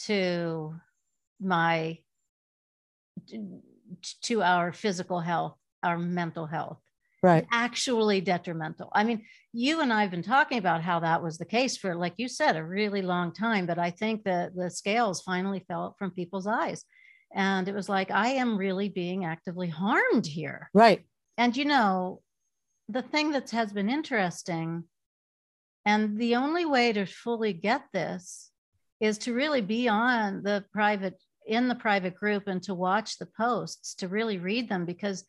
to 0.05 0.75
my 1.41 1.99
to 4.23 4.43
our 4.43 4.73
physical 4.73 5.21
health, 5.21 5.57
our 5.83 5.99
mental 5.99 6.47
health. 6.47 6.79
Right. 7.23 7.47
Actually 7.53 8.23
detrimental. 8.23 8.91
I 8.95 9.05
mean, 9.05 9.27
you 9.53 9.83
and 9.83 9.93
I 9.93 10.03
have 10.03 10.11
been 10.11 10.23
talking 10.23 10.57
about 10.57 10.81
how 10.81 11.01
that 11.01 11.23
was 11.23 11.37
the 11.37 11.45
case 11.45 11.77
for, 11.77 11.95
like 11.95 12.15
you 12.17 12.29
said, 12.29 12.57
a 12.57 12.65
really 12.65 13.03
long 13.03 13.35
time. 13.35 13.67
But 13.67 13.79
I 13.79 13.91
think 13.91 14.25
that 14.25 14.57
the 14.57 14.71
scales 14.71 15.21
finally 15.21 15.63
fell 15.69 15.95
from 15.99 16.13
people's 16.13 16.47
eyes. 16.47 16.85
And 17.35 17.69
it 17.69 17.75
was 17.75 17.89
like, 17.91 18.11
I 18.11 18.29
am 18.29 18.57
really 18.57 18.89
being 18.89 19.27
actively 19.27 19.69
harmed 19.69 20.27
here. 20.27 20.71
Right. 20.73 21.05
And, 21.37 21.55
you 21.57 21.67
know, 21.67 22.23
the 22.89 23.03
thing 23.03 23.33
that 23.33 23.51
has 23.51 23.73
been 23.73 23.91
interesting 23.91 24.85
and 25.85 26.19
the 26.19 26.37
only 26.37 26.65
way 26.65 26.93
to 26.93 27.07
fully 27.07 27.53
get 27.53 27.85
this 27.93 28.51
is 29.01 29.19
to 29.19 29.35
really 29.35 29.63
be 29.63 29.89
on 29.89 30.43
the 30.43 30.65
private, 30.73 31.21
in 31.47 31.69
the 31.69 31.75
private 31.75 32.15
group 32.15 32.47
and 32.47 32.63
to 32.65 32.75
watch 32.75 33.19
the 33.19 33.29
posts, 33.37 33.95
to 33.97 34.09
really 34.09 34.39
read 34.39 34.69
them 34.69 34.85
because 34.85 35.25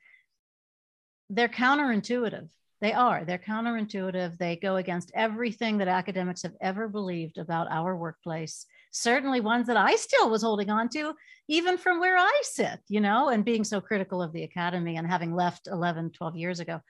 they're 1.29 1.47
counterintuitive. 1.47 2.49
They 2.81 2.93
are. 2.93 3.23
They're 3.23 3.37
counterintuitive. 3.37 4.37
They 4.37 4.55
go 4.55 4.75
against 4.75 5.11
everything 5.13 5.77
that 5.77 5.87
academics 5.87 6.41
have 6.41 6.55
ever 6.59 6.89
believed 6.89 7.37
about 7.37 7.71
our 7.71 7.95
workplace. 7.95 8.65
Certainly 8.91 9.39
ones 9.41 9.67
that 9.67 9.77
I 9.77 9.95
still 9.95 10.29
was 10.29 10.41
holding 10.41 10.69
on 10.69 10.89
to, 10.89 11.13
even 11.47 11.77
from 11.77 11.99
where 11.99 12.17
I 12.17 12.41
sit, 12.43 12.79
you 12.89 12.99
know, 12.99 13.29
and 13.29 13.45
being 13.45 13.63
so 13.63 13.79
critical 13.79 14.21
of 14.21 14.33
the 14.33 14.43
academy 14.43 14.97
and 14.97 15.07
having 15.07 15.33
left 15.33 15.67
11, 15.67 16.11
12 16.11 16.35
years 16.35 16.59
ago 16.59 16.81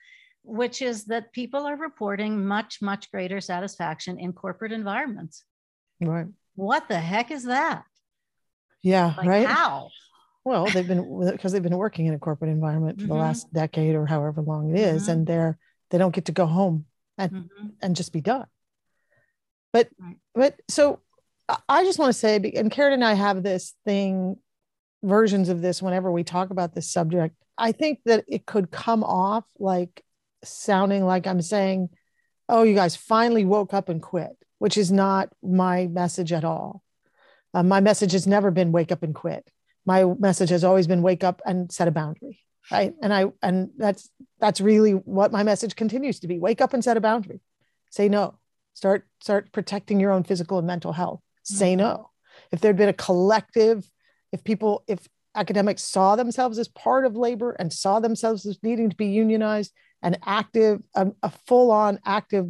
which 0.44 0.82
is 0.82 1.04
that 1.06 1.32
people 1.32 1.66
are 1.66 1.76
reporting 1.76 2.46
much, 2.46 2.82
much 2.82 3.10
greater 3.10 3.40
satisfaction 3.40 4.18
in 4.18 4.32
corporate 4.32 4.72
environments. 4.72 5.44
Right. 6.00 6.26
What 6.54 6.88
the 6.88 6.98
heck 6.98 7.30
is 7.30 7.44
that? 7.44 7.84
Yeah, 8.82 9.14
like 9.16 9.26
right. 9.26 9.46
How? 9.46 9.88
Well, 10.44 10.66
they've 10.66 10.86
been 10.86 11.30
because 11.30 11.52
they've 11.52 11.62
been 11.62 11.76
working 11.76 12.06
in 12.06 12.14
a 12.14 12.18
corporate 12.18 12.50
environment 12.50 12.98
for 12.98 13.06
mm-hmm. 13.06 13.14
the 13.14 13.20
last 13.20 13.52
decade 13.52 13.94
or 13.94 14.06
however 14.06 14.42
long 14.42 14.74
it 14.74 14.80
is, 14.80 15.02
mm-hmm. 15.02 15.12
and 15.12 15.26
they're 15.26 15.58
they 15.90 15.98
don't 15.98 16.14
get 16.14 16.24
to 16.24 16.32
go 16.32 16.46
home 16.46 16.86
and 17.16 17.30
mm-hmm. 17.30 17.66
and 17.80 17.94
just 17.94 18.12
be 18.12 18.20
done. 18.20 18.46
But 19.72 19.88
right. 20.00 20.16
but 20.34 20.60
so 20.68 21.00
I 21.68 21.84
just 21.84 21.98
want 21.98 22.12
to 22.12 22.18
say, 22.18 22.36
and 22.56 22.70
Karen 22.70 22.94
and 22.94 23.04
I 23.04 23.14
have 23.14 23.42
this 23.42 23.74
thing, 23.84 24.36
versions 25.02 25.48
of 25.48 25.60
this 25.60 25.80
whenever 25.82 26.10
we 26.10 26.24
talk 26.24 26.50
about 26.50 26.74
this 26.74 26.90
subject. 26.90 27.36
I 27.58 27.72
think 27.72 28.00
that 28.06 28.24
it 28.28 28.46
could 28.46 28.70
come 28.70 29.04
off 29.04 29.44
like 29.58 30.02
sounding 30.44 31.04
like 31.04 31.26
I'm 31.26 31.42
saying, 31.42 31.90
oh, 32.48 32.62
you 32.62 32.74
guys 32.74 32.96
finally 32.96 33.44
woke 33.44 33.72
up 33.74 33.88
and 33.88 34.02
quit, 34.02 34.36
which 34.58 34.76
is 34.76 34.92
not 34.92 35.30
my 35.42 35.86
message 35.86 36.32
at 36.32 36.44
all. 36.44 36.82
Uh, 37.54 37.62
my 37.62 37.80
message 37.80 38.12
has 38.12 38.26
never 38.26 38.50
been 38.50 38.72
wake 38.72 38.92
up 38.92 39.02
and 39.02 39.14
quit. 39.14 39.48
My 39.84 40.04
message 40.04 40.50
has 40.50 40.64
always 40.64 40.86
been 40.86 41.02
wake 41.02 41.24
up 41.24 41.42
and 41.44 41.70
set 41.70 41.88
a 41.88 41.92
boundary. 41.92 42.40
Right. 42.70 42.94
And 43.02 43.12
I, 43.12 43.26
and 43.42 43.70
that's, 43.76 44.08
that's 44.38 44.60
really 44.60 44.92
what 44.92 45.32
my 45.32 45.42
message 45.42 45.74
continues 45.74 46.20
to 46.20 46.28
be 46.28 46.38
wake 46.38 46.60
up 46.60 46.74
and 46.74 46.82
set 46.82 46.96
a 46.96 47.00
boundary. 47.00 47.40
Say 47.90 48.08
no. 48.08 48.38
Start, 48.74 49.06
start 49.20 49.52
protecting 49.52 50.00
your 50.00 50.12
own 50.12 50.24
physical 50.24 50.58
and 50.58 50.66
mental 50.66 50.92
health. 50.92 51.20
Say 51.42 51.72
mm-hmm. 51.72 51.80
no. 51.80 52.10
If 52.52 52.60
there'd 52.60 52.76
been 52.76 52.88
a 52.88 52.94
collective, 52.94 53.84
if 54.30 54.44
people, 54.44 54.84
if 54.86 55.06
academics 55.34 55.82
saw 55.82 56.16
themselves 56.16 56.58
as 56.58 56.68
part 56.68 57.04
of 57.04 57.16
labor 57.16 57.52
and 57.58 57.72
saw 57.72 58.00
themselves 58.00 58.46
as 58.46 58.58
needing 58.62 58.90
to 58.90 58.96
be 58.96 59.06
unionized 59.06 59.72
an 60.02 60.16
active, 60.24 60.82
a, 60.94 61.08
a 61.22 61.30
full 61.46 61.70
on 61.70 61.98
active, 62.04 62.46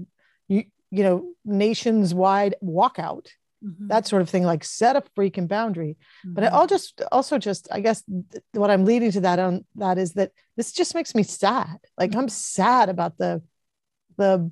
you, 0.48 0.64
you 0.90 1.02
know, 1.02 1.32
nations 1.44 2.14
wide 2.14 2.54
walkout. 2.62 3.28
Mm-hmm. 3.64 3.88
That 3.88 4.08
sort 4.08 4.22
of 4.22 4.30
thing, 4.30 4.42
like 4.42 4.64
set 4.64 4.96
a 4.96 5.02
freaking 5.16 5.46
boundary. 5.46 5.96
Mm-hmm. 6.26 6.34
But 6.34 6.52
I'll 6.52 6.66
just 6.66 7.00
also 7.12 7.38
just, 7.38 7.68
I 7.70 7.80
guess, 7.80 8.02
th- 8.02 8.42
what 8.52 8.70
I'm 8.70 8.84
leading 8.84 9.12
to 9.12 9.20
that 9.20 9.38
on 9.38 9.64
that 9.76 9.98
is 9.98 10.14
that 10.14 10.32
this 10.56 10.72
just 10.72 10.94
makes 10.94 11.14
me 11.14 11.22
sad. 11.22 11.78
Like 11.96 12.10
mm-hmm. 12.10 12.20
I'm 12.20 12.28
sad 12.28 12.88
about 12.88 13.18
the 13.18 13.42
the 14.18 14.50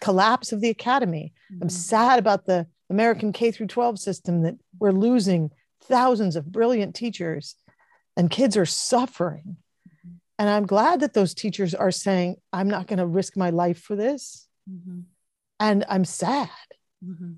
collapse 0.00 0.52
of 0.52 0.60
the 0.60 0.70
academy. 0.70 1.32
I'm 1.50 1.56
mm-hmm. 1.56 1.68
sad 1.68 2.18
about 2.18 2.46
the 2.46 2.66
American 2.90 3.32
K 3.32 3.50
through 3.50 3.66
12 3.66 3.98
system 3.98 4.42
that 4.42 4.54
we're 4.78 4.92
losing 4.92 5.50
thousands 5.84 6.36
of 6.36 6.50
brilliant 6.50 6.94
teachers 6.94 7.56
and 8.16 8.30
kids 8.30 8.56
are 8.56 8.66
suffering 8.66 9.56
and 10.38 10.48
i'm 10.48 10.66
glad 10.66 11.00
that 11.00 11.14
those 11.14 11.34
teachers 11.34 11.74
are 11.74 11.90
saying 11.90 12.36
i'm 12.52 12.68
not 12.68 12.86
going 12.86 12.98
to 12.98 13.06
risk 13.06 13.36
my 13.36 13.50
life 13.50 13.80
for 13.80 13.96
this. 13.96 14.48
Mm-hmm. 14.70 15.00
and 15.60 15.84
i'm 15.88 16.04
sad. 16.04 16.48
Mm-hmm. 17.04 17.32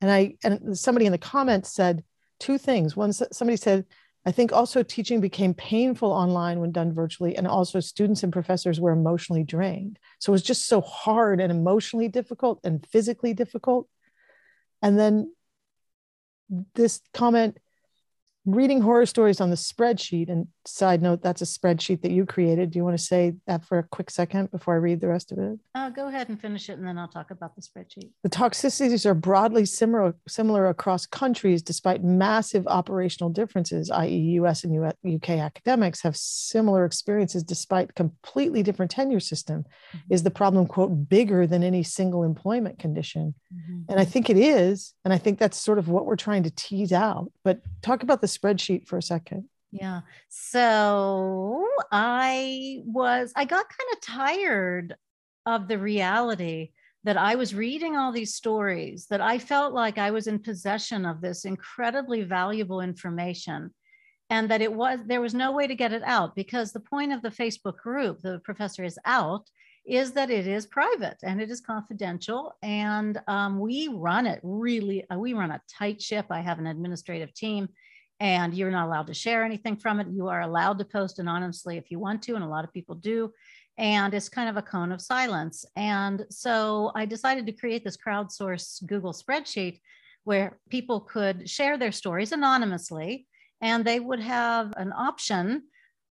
and 0.00 0.10
i 0.10 0.34
and 0.44 0.78
somebody 0.78 1.06
in 1.06 1.12
the 1.12 1.18
comments 1.18 1.72
said 1.74 2.04
two 2.40 2.58
things. 2.58 2.96
One 2.96 3.12
somebody 3.12 3.56
said 3.56 3.86
i 4.26 4.32
think 4.32 4.52
also 4.52 4.82
teaching 4.82 5.20
became 5.20 5.54
painful 5.54 6.10
online 6.12 6.60
when 6.60 6.72
done 6.72 6.92
virtually 6.92 7.36
and 7.36 7.46
also 7.46 7.80
students 7.80 8.22
and 8.22 8.32
professors 8.32 8.80
were 8.80 8.92
emotionally 8.92 9.44
drained. 9.44 9.98
So 10.18 10.30
it 10.30 10.34
was 10.34 10.42
just 10.42 10.66
so 10.66 10.80
hard 10.80 11.40
and 11.40 11.50
emotionally 11.50 12.08
difficult 12.08 12.60
and 12.64 12.86
physically 12.86 13.34
difficult. 13.34 13.88
And 14.82 14.98
then 14.98 15.32
this 16.74 17.00
comment 17.12 17.58
reading 18.44 18.82
horror 18.82 19.06
stories 19.06 19.40
on 19.40 19.50
the 19.50 19.56
spreadsheet 19.56 20.28
and 20.28 20.48
side 20.66 21.02
note 21.02 21.22
that's 21.22 21.42
a 21.42 21.44
spreadsheet 21.44 22.02
that 22.02 22.10
you 22.10 22.24
created 22.24 22.70
do 22.70 22.78
you 22.78 22.84
want 22.84 22.96
to 22.96 23.02
say 23.02 23.34
that 23.46 23.64
for 23.64 23.78
a 23.78 23.82
quick 23.82 24.10
second 24.10 24.50
before 24.50 24.74
i 24.74 24.76
read 24.76 25.00
the 25.00 25.08
rest 25.08 25.32
of 25.32 25.38
it 25.38 25.58
uh, 25.74 25.90
go 25.90 26.08
ahead 26.08 26.28
and 26.28 26.40
finish 26.40 26.68
it 26.68 26.78
and 26.78 26.86
then 26.86 26.98
i'll 26.98 27.08
talk 27.08 27.30
about 27.30 27.54
the 27.54 27.62
spreadsheet 27.62 28.10
the 28.22 28.30
toxicities 28.30 29.06
are 29.06 29.14
broadly 29.14 29.64
similar 29.64 30.14
similar 30.26 30.68
across 30.68 31.06
countries 31.06 31.62
despite 31.62 32.02
massive 32.02 32.66
operational 32.66 33.30
differences 33.30 33.90
i.e 33.90 34.40
us 34.40 34.64
and 34.64 34.92
uk 35.14 35.30
academics 35.30 36.00
have 36.00 36.16
similar 36.16 36.84
experiences 36.84 37.42
despite 37.42 37.94
completely 37.94 38.62
different 38.62 38.90
tenure 38.90 39.20
system 39.20 39.64
mm-hmm. 39.94 40.12
is 40.12 40.22
the 40.22 40.30
problem 40.30 40.66
quote 40.66 41.08
bigger 41.08 41.46
than 41.46 41.62
any 41.62 41.82
single 41.82 42.24
employment 42.24 42.78
condition 42.78 43.34
mm-hmm. 43.54 43.80
and 43.88 44.00
i 44.00 44.04
think 44.04 44.30
it 44.30 44.36
is 44.36 44.94
and 45.04 45.12
i 45.12 45.18
think 45.18 45.38
that's 45.38 45.58
sort 45.58 45.78
of 45.78 45.88
what 45.88 46.06
we're 46.06 46.16
trying 46.16 46.42
to 46.42 46.50
tease 46.50 46.92
out 46.92 47.30
but 47.42 47.60
talk 47.82 48.02
about 48.02 48.20
the 48.20 48.26
spreadsheet 48.26 48.86
for 48.86 48.98
a 48.98 49.02
second. 49.02 49.48
Yeah. 49.74 50.02
So 50.28 51.66
I 51.90 52.80
was, 52.84 53.32
I 53.34 53.44
got 53.44 53.66
kind 53.68 53.90
of 53.92 54.00
tired 54.00 54.94
of 55.46 55.66
the 55.66 55.78
reality 55.78 56.70
that 57.02 57.16
I 57.16 57.34
was 57.34 57.56
reading 57.56 57.96
all 57.96 58.12
these 58.12 58.34
stories, 58.34 59.06
that 59.10 59.20
I 59.20 59.38
felt 59.38 59.74
like 59.74 59.98
I 59.98 60.12
was 60.12 60.28
in 60.28 60.38
possession 60.38 61.04
of 61.04 61.20
this 61.20 61.44
incredibly 61.44 62.22
valuable 62.22 62.80
information 62.80 63.74
and 64.30 64.48
that 64.48 64.62
it 64.62 64.72
was 64.72 65.00
there 65.06 65.20
was 65.20 65.34
no 65.34 65.50
way 65.50 65.66
to 65.66 65.74
get 65.74 65.92
it 65.92 66.02
out 66.04 66.34
because 66.34 66.72
the 66.72 66.80
point 66.80 67.12
of 67.12 67.22
the 67.22 67.30
facebook 67.30 67.76
group 67.76 68.20
the 68.22 68.40
professor 68.44 68.84
is 68.84 68.98
out 69.04 69.50
is 69.86 70.12
that 70.12 70.30
it 70.30 70.46
is 70.46 70.66
private 70.66 71.18
and 71.22 71.42
it 71.42 71.50
is 71.50 71.60
confidential 71.60 72.54
and 72.62 73.20
um, 73.28 73.58
we 73.58 73.88
run 73.88 74.26
it 74.26 74.40
really 74.42 75.04
we 75.16 75.34
run 75.34 75.50
a 75.50 75.60
tight 75.68 76.00
ship 76.00 76.26
i 76.30 76.40
have 76.40 76.58
an 76.58 76.66
administrative 76.66 77.34
team 77.34 77.68
and 78.20 78.54
you're 78.54 78.70
not 78.70 78.86
allowed 78.86 79.08
to 79.08 79.14
share 79.14 79.44
anything 79.44 79.76
from 79.76 80.00
it. 80.00 80.06
You 80.08 80.28
are 80.28 80.42
allowed 80.42 80.78
to 80.78 80.84
post 80.84 81.18
anonymously 81.18 81.76
if 81.76 81.90
you 81.90 81.98
want 81.98 82.22
to, 82.22 82.34
and 82.34 82.44
a 82.44 82.48
lot 82.48 82.64
of 82.64 82.72
people 82.72 82.94
do. 82.94 83.32
And 83.76 84.14
it's 84.14 84.28
kind 84.28 84.48
of 84.48 84.56
a 84.56 84.62
cone 84.62 84.92
of 84.92 85.00
silence. 85.00 85.64
And 85.74 86.24
so 86.30 86.92
I 86.94 87.06
decided 87.06 87.46
to 87.46 87.52
create 87.52 87.84
this 87.84 87.96
crowdsource 87.96 88.86
Google 88.86 89.12
spreadsheet 89.12 89.80
where 90.22 90.58
people 90.70 91.00
could 91.00 91.50
share 91.50 91.76
their 91.76 91.92
stories 91.92 92.32
anonymously, 92.32 93.26
and 93.60 93.84
they 93.84 94.00
would 94.00 94.20
have 94.20 94.72
an 94.76 94.92
option 94.92 95.64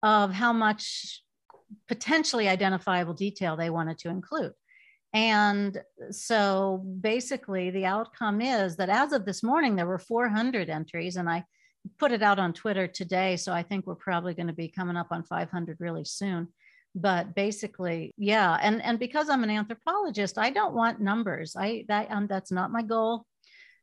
of 0.03 0.33
how 0.33 0.53
much 0.53 1.23
potentially 1.89 2.49
identifiable 2.49 3.15
detail 3.15 3.57
they 3.57 3.71
wanted 3.71 3.99
to 3.99 4.11
include. 4.11 4.53
And 5.15 5.81
so 6.11 6.85
basically, 7.01 7.71
the 7.71 7.87
outcome 7.87 8.41
is 8.41 8.77
that 8.77 8.89
as 8.89 9.13
of 9.13 9.25
this 9.25 9.43
morning, 9.43 9.77
there 9.77 9.87
were 9.87 9.99
400 9.99 10.69
entries, 10.69 11.17
and 11.17 11.31
I 11.31 11.45
put 11.99 12.13
it 12.13 12.23
out 12.23 12.39
on 12.39 12.53
Twitter 12.53 12.87
today. 12.87 13.37
So 13.37 13.53
I 13.53 13.63
think 13.63 13.87
we're 13.87 13.95
probably 13.95 14.35
going 14.35 14.47
to 14.49 14.53
be 14.53 14.69
coming 14.69 14.97
up 14.97 15.09
on 15.11 15.25
500 15.25 15.77
really 15.81 16.05
soon. 16.05 16.49
but 16.95 17.35
basically 17.35 18.13
yeah 18.19 18.59
and 18.61 18.83
and 18.83 18.99
because 18.99 19.31
i'm 19.31 19.43
an 19.43 19.51
anthropologist 19.51 20.37
i 20.37 20.51
don't 20.51 20.75
want 20.75 21.01
numbers 21.01 21.57
i 21.57 21.85
that 21.89 22.11
um, 22.11 22.27
that's 22.27 22.53
not 22.53 22.71
my 22.71 22.83
goal 22.83 23.25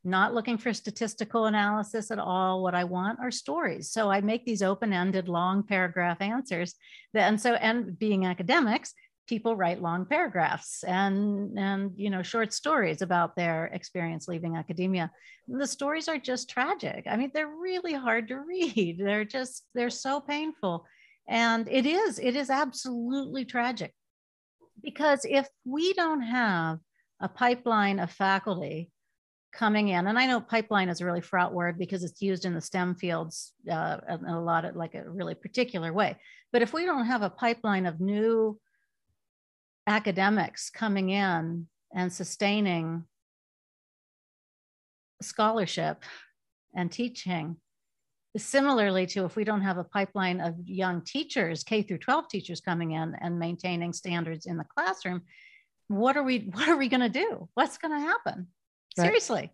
not 0.03 0.33
looking 0.33 0.57
for 0.57 0.73
statistical 0.73 1.45
analysis 1.47 2.11
at 2.11 2.19
all 2.19 2.61
what 2.61 2.75
i 2.75 2.83
want 2.83 3.19
are 3.19 3.31
stories 3.31 3.89
so 3.91 4.11
i 4.11 4.21
make 4.21 4.45
these 4.45 4.61
open-ended 4.61 5.27
long 5.27 5.63
paragraph 5.63 6.21
answers 6.21 6.75
that, 7.13 7.27
and 7.27 7.41
so 7.41 7.55
and 7.55 7.97
being 7.97 8.25
academics 8.25 8.93
people 9.29 9.55
write 9.55 9.81
long 9.81 10.05
paragraphs 10.05 10.83
and 10.83 11.57
and 11.57 11.91
you 11.95 12.09
know 12.09 12.23
short 12.23 12.51
stories 12.51 13.03
about 13.03 13.35
their 13.35 13.67
experience 13.67 14.27
leaving 14.27 14.57
academia. 14.57 15.11
The 15.47 15.67
stories 15.67 16.07
are 16.07 16.17
just 16.17 16.49
tragic. 16.49 17.05
I 17.07 17.15
mean 17.15 17.29
they're 17.33 17.55
really 17.69 17.93
hard 17.93 18.27
to 18.29 18.39
read. 18.39 18.97
They're 19.05 19.25
just 19.25 19.65
they're 19.75 19.91
so 19.91 20.19
painful. 20.19 20.85
And 21.27 21.67
it 21.69 21.85
is 21.85 22.17
it 22.17 22.35
is 22.35 22.49
absolutely 22.49 23.45
tragic. 23.45 23.93
Because 24.81 25.21
if 25.23 25.47
we 25.63 25.93
don't 25.93 26.21
have 26.23 26.79
a 27.21 27.29
pipeline 27.29 27.99
of 27.99 28.11
faculty 28.11 28.89
coming 29.51 29.87
in 29.87 30.05
and 30.05 30.19
i 30.19 30.27
know 30.27 30.39
pipeline 30.39 30.89
is 30.89 31.01
a 31.01 31.05
really 31.05 31.21
fraught 31.21 31.53
word 31.55 31.79
because 31.79 32.03
it's 32.03 32.21
used 32.21 32.45
in 32.45 32.53
the 32.53 32.61
stem 32.61 32.93
fields 32.93 33.53
uh, 33.69 33.97
in 34.07 34.25
a 34.25 34.39
lot 34.39 34.63
of 34.63 34.75
like 34.75 34.93
a 34.93 35.09
really 35.09 35.33
particular 35.33 35.91
way. 35.91 36.15
But 36.51 36.61
if 36.61 36.71
we 36.71 36.85
don't 36.85 37.05
have 37.05 37.23
a 37.23 37.29
pipeline 37.29 37.85
of 37.85 37.99
new 37.99 38.59
academics 39.89 40.69
coming 40.69 41.09
in 41.09 41.67
and 41.93 42.13
sustaining 42.13 43.03
scholarship 45.21 46.03
and 46.75 46.91
teaching. 46.91 47.57
Similarly 48.37 49.07
to 49.07 49.25
if 49.25 49.35
we 49.35 49.43
don't 49.43 49.63
have 49.63 49.79
a 49.79 49.83
pipeline 49.83 50.39
of 50.39 50.55
young 50.63 51.01
teachers 51.01 51.63
k 51.63 51.81
through 51.81 51.97
12 51.97 52.29
teachers 52.29 52.61
coming 52.61 52.91
in 52.91 53.15
and 53.19 53.39
maintaining 53.39 53.91
standards 53.91 54.45
in 54.45 54.55
the 54.57 54.65
classroom 54.75 55.23
what 55.87 56.15
are 56.15 56.23
we 56.23 56.37
what 56.53 56.69
are 56.69 56.77
we 56.77 56.87
going 56.87 57.01
to 57.01 57.09
do? 57.09 57.49
What's 57.55 57.79
going 57.79 57.99
to 57.99 57.99
happen? 57.99 58.47
Right. 58.97 59.05
seriously. 59.05 59.51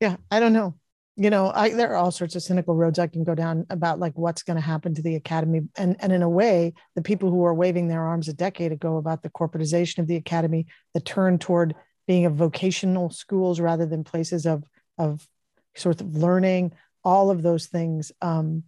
Yeah 0.00 0.16
i 0.30 0.40
don't 0.40 0.52
know 0.52 0.74
you 1.16 1.30
know 1.30 1.52
I, 1.54 1.70
there 1.70 1.92
are 1.92 1.96
all 1.96 2.10
sorts 2.10 2.36
of 2.36 2.42
cynical 2.42 2.74
roads 2.74 2.98
i 2.98 3.06
can 3.06 3.24
go 3.24 3.34
down 3.34 3.66
about 3.70 3.98
like 3.98 4.16
what's 4.16 4.42
going 4.42 4.56
to 4.56 4.62
happen 4.62 4.94
to 4.94 5.02
the 5.02 5.14
academy 5.16 5.62
and 5.76 5.96
and 6.00 6.12
in 6.12 6.22
a 6.22 6.28
way 6.28 6.72
the 6.94 7.02
people 7.02 7.30
who 7.30 7.36
were 7.36 7.54
waving 7.54 7.88
their 7.88 8.02
arms 8.02 8.28
a 8.28 8.32
decade 8.32 8.72
ago 8.72 8.96
about 8.96 9.22
the 9.22 9.30
corporatization 9.30 9.98
of 9.98 10.06
the 10.06 10.16
academy 10.16 10.66
the 10.94 11.00
turn 11.00 11.38
toward 11.38 11.74
being 12.06 12.24
a 12.24 12.30
vocational 12.30 13.10
schools 13.10 13.60
rather 13.60 13.86
than 13.86 14.04
places 14.04 14.46
of 14.46 14.64
of 14.98 15.26
sort 15.76 16.00
of 16.00 16.16
learning 16.16 16.72
all 17.04 17.30
of 17.30 17.42
those 17.42 17.66
things 17.66 18.12
um, 18.20 18.62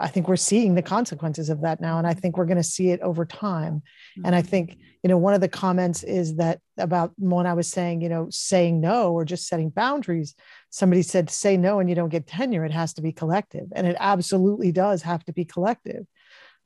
I 0.00 0.08
think 0.08 0.28
we're 0.28 0.36
seeing 0.36 0.74
the 0.74 0.82
consequences 0.82 1.50
of 1.50 1.62
that 1.62 1.80
now. 1.80 1.98
And 1.98 2.06
I 2.06 2.14
think 2.14 2.36
we're 2.36 2.46
going 2.46 2.56
to 2.56 2.62
see 2.62 2.90
it 2.90 3.00
over 3.00 3.24
time. 3.24 3.82
And 4.24 4.34
I 4.34 4.42
think, 4.42 4.70
mm-hmm. 4.70 4.80
you 5.02 5.08
know, 5.08 5.18
one 5.18 5.34
of 5.34 5.40
the 5.40 5.48
comments 5.48 6.02
is 6.02 6.36
that 6.36 6.60
about 6.76 7.12
when 7.18 7.46
I 7.46 7.54
was 7.54 7.68
saying, 7.68 8.00
you 8.00 8.08
know, 8.08 8.28
saying 8.30 8.80
no 8.80 9.12
or 9.12 9.24
just 9.24 9.48
setting 9.48 9.70
boundaries, 9.70 10.34
somebody 10.70 11.02
said, 11.02 11.30
say 11.30 11.56
no 11.56 11.80
and 11.80 11.88
you 11.88 11.94
don't 11.94 12.08
get 12.08 12.26
tenure. 12.26 12.64
It 12.64 12.72
has 12.72 12.94
to 12.94 13.02
be 13.02 13.12
collective. 13.12 13.66
And 13.74 13.86
it 13.86 13.96
absolutely 13.98 14.72
does 14.72 15.02
have 15.02 15.24
to 15.24 15.32
be 15.32 15.44
collective. 15.44 16.06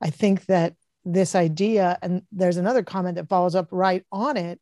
I 0.01 0.11
think 0.11 0.47
that 0.47 0.75
this 1.05 1.35
idea, 1.35 1.99
and 2.03 2.23
there's 2.33 2.59
another 2.59 2.83
comment 2.83 3.17
that 3.17 3.29
follows 3.29 3.55
up 3.55 3.69
right 3.71 4.05
on 4.13 4.37
it, 4.37 4.61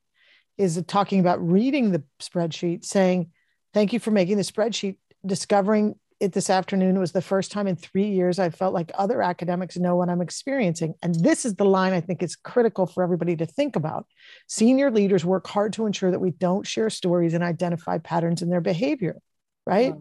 is 0.58 0.82
talking 0.86 1.20
about 1.20 1.46
reading 1.46 1.90
the 1.90 2.02
spreadsheet, 2.20 2.84
saying, 2.84 3.30
thank 3.72 3.92
you 3.92 3.98
for 3.98 4.10
making 4.10 4.36
the 4.36 4.42
spreadsheet, 4.42 4.96
discovering 5.24 5.96
it 6.20 6.32
this 6.32 6.50
afternoon. 6.50 6.98
Was 6.98 7.12
the 7.12 7.22
first 7.22 7.50
time 7.50 7.66
in 7.66 7.76
three 7.76 8.08
years 8.08 8.38
I 8.38 8.50
felt 8.50 8.74
like 8.74 8.92
other 8.94 9.22
academics 9.22 9.76
know 9.76 9.96
what 9.96 10.08
I'm 10.08 10.20
experiencing. 10.20 10.94
And 11.02 11.14
this 11.14 11.44
is 11.44 11.54
the 11.54 11.64
line 11.64 11.92
I 11.92 12.00
think 12.00 12.22
is 12.22 12.36
critical 12.36 12.86
for 12.86 13.02
everybody 13.02 13.36
to 13.36 13.46
think 13.46 13.74
about. 13.74 14.06
Senior 14.46 14.90
leaders 14.90 15.24
work 15.24 15.46
hard 15.46 15.72
to 15.74 15.86
ensure 15.86 16.10
that 16.10 16.20
we 16.20 16.30
don't 16.30 16.66
share 16.66 16.90
stories 16.90 17.34
and 17.34 17.42
identify 17.42 17.98
patterns 17.98 18.42
in 18.42 18.50
their 18.50 18.60
behavior, 18.60 19.20
right? 19.66 19.94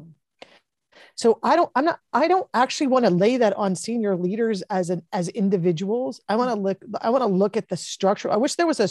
So 1.16 1.40
I 1.44 1.56
don't, 1.56 1.70
I'm 1.76 1.86
not, 1.86 2.00
I 2.14 2.28
don't 2.28 2.48
actually 2.54 2.88
want 2.88 3.06
to 3.06 3.12
lay 3.12 3.38
that 3.38 3.54
on 3.54 3.76
senior 3.76 4.16
leaders 4.16 4.62
as 4.64 4.90
an 4.90 5.02
as 5.12 5.28
individuals. 5.30 6.22
I 6.28 6.36
want 6.36 6.52
to 6.52 6.60
look, 6.60 6.84
I 7.02 7.10
want 7.10 7.24
to 7.24 7.28
look 7.28 7.58
at 7.58 7.70
the 7.70 7.78
structure. 7.78 8.32
I 8.32 8.38
wish 8.38 8.56
there 8.56 8.68
was 8.68 8.80
a 8.80 8.90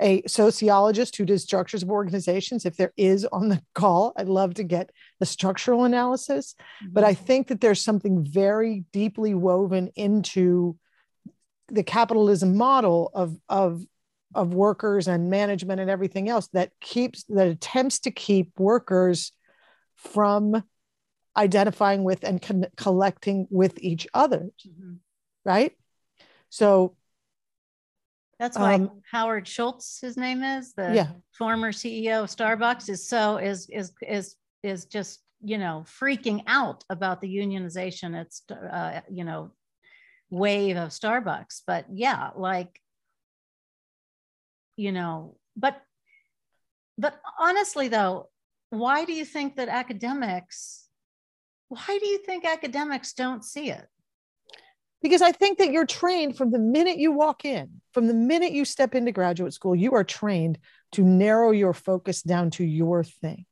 a 0.00 0.22
sociologist 0.26 1.16
who 1.16 1.24
does 1.24 1.42
structures 1.42 1.82
of 1.82 1.90
organizations. 1.90 2.66
If 2.66 2.76
there 2.76 2.92
is 2.96 3.24
on 3.26 3.48
the 3.48 3.62
call, 3.74 4.12
I'd 4.16 4.28
love 4.28 4.54
to 4.54 4.64
get 4.64 4.90
the 5.20 5.26
structural 5.26 5.84
analysis. 5.84 6.54
Mm-hmm. 6.82 6.92
But 6.92 7.04
I 7.04 7.14
mm-hmm. 7.14 7.24
think 7.24 7.48
that 7.48 7.60
there's 7.60 7.82
something 7.82 8.24
very 8.24 8.84
deeply 8.92 9.34
woven 9.34 9.90
into 9.96 10.76
the 11.68 11.82
capitalism 11.82 12.56
model 12.56 13.10
of 13.14 13.36
of 13.48 13.84
of 14.34 14.54
workers 14.54 15.08
and 15.08 15.30
management 15.30 15.80
and 15.80 15.90
everything 15.90 16.28
else 16.28 16.48
that 16.48 16.70
keeps 16.80 17.24
that 17.24 17.48
attempts 17.48 18.00
to 18.00 18.10
keep 18.10 18.58
workers 18.58 19.32
from 19.96 20.62
identifying 21.36 22.04
with 22.04 22.24
and 22.24 22.40
con- 22.40 22.66
collecting 22.76 23.46
with 23.50 23.78
each 23.80 24.06
other 24.14 24.48
mm-hmm. 24.66 24.94
right 25.44 25.72
so 26.48 26.96
that's 28.38 28.58
why 28.58 28.74
um, 28.74 28.90
howard 29.10 29.46
schultz 29.46 30.00
his 30.00 30.16
name 30.16 30.42
is 30.42 30.72
the 30.74 30.94
yeah. 30.94 31.08
former 31.32 31.72
ceo 31.72 32.24
of 32.24 32.30
starbucks 32.30 32.88
is 32.88 33.08
so 33.08 33.36
is 33.38 33.68
is 33.70 33.92
is 34.02 34.36
is 34.62 34.84
just 34.86 35.20
you 35.42 35.58
know 35.58 35.84
freaking 35.86 36.42
out 36.46 36.84
about 36.90 37.20
the 37.20 37.28
unionization 37.28 38.20
it's 38.20 38.42
uh, 38.50 39.00
you 39.10 39.24
know 39.24 39.50
wave 40.30 40.76
of 40.76 40.90
starbucks 40.90 41.62
but 41.66 41.86
yeah 41.92 42.30
like 42.36 42.80
you 44.76 44.92
know 44.92 45.36
but 45.56 45.80
but 46.98 47.20
honestly 47.38 47.88
though 47.88 48.28
why 48.70 49.04
do 49.04 49.12
you 49.12 49.24
think 49.24 49.56
that 49.56 49.68
academics 49.68 50.85
why 51.68 51.98
do 52.00 52.06
you 52.06 52.18
think 52.18 52.44
academics 52.44 53.12
don't 53.12 53.44
see 53.44 53.70
it? 53.70 53.86
Because 55.02 55.22
I 55.22 55.32
think 55.32 55.58
that 55.58 55.70
you're 55.70 55.86
trained 55.86 56.36
from 56.36 56.50
the 56.50 56.58
minute 56.58 56.98
you 56.98 57.12
walk 57.12 57.44
in, 57.44 57.80
from 57.92 58.06
the 58.08 58.14
minute 58.14 58.52
you 58.52 58.64
step 58.64 58.94
into 58.94 59.12
graduate 59.12 59.52
school, 59.52 59.76
you 59.76 59.94
are 59.94 60.04
trained 60.04 60.58
to 60.92 61.02
narrow 61.02 61.50
your 61.50 61.74
focus 61.74 62.22
down 62.22 62.50
to 62.52 62.64
your 62.64 63.04
thing. 63.04 63.44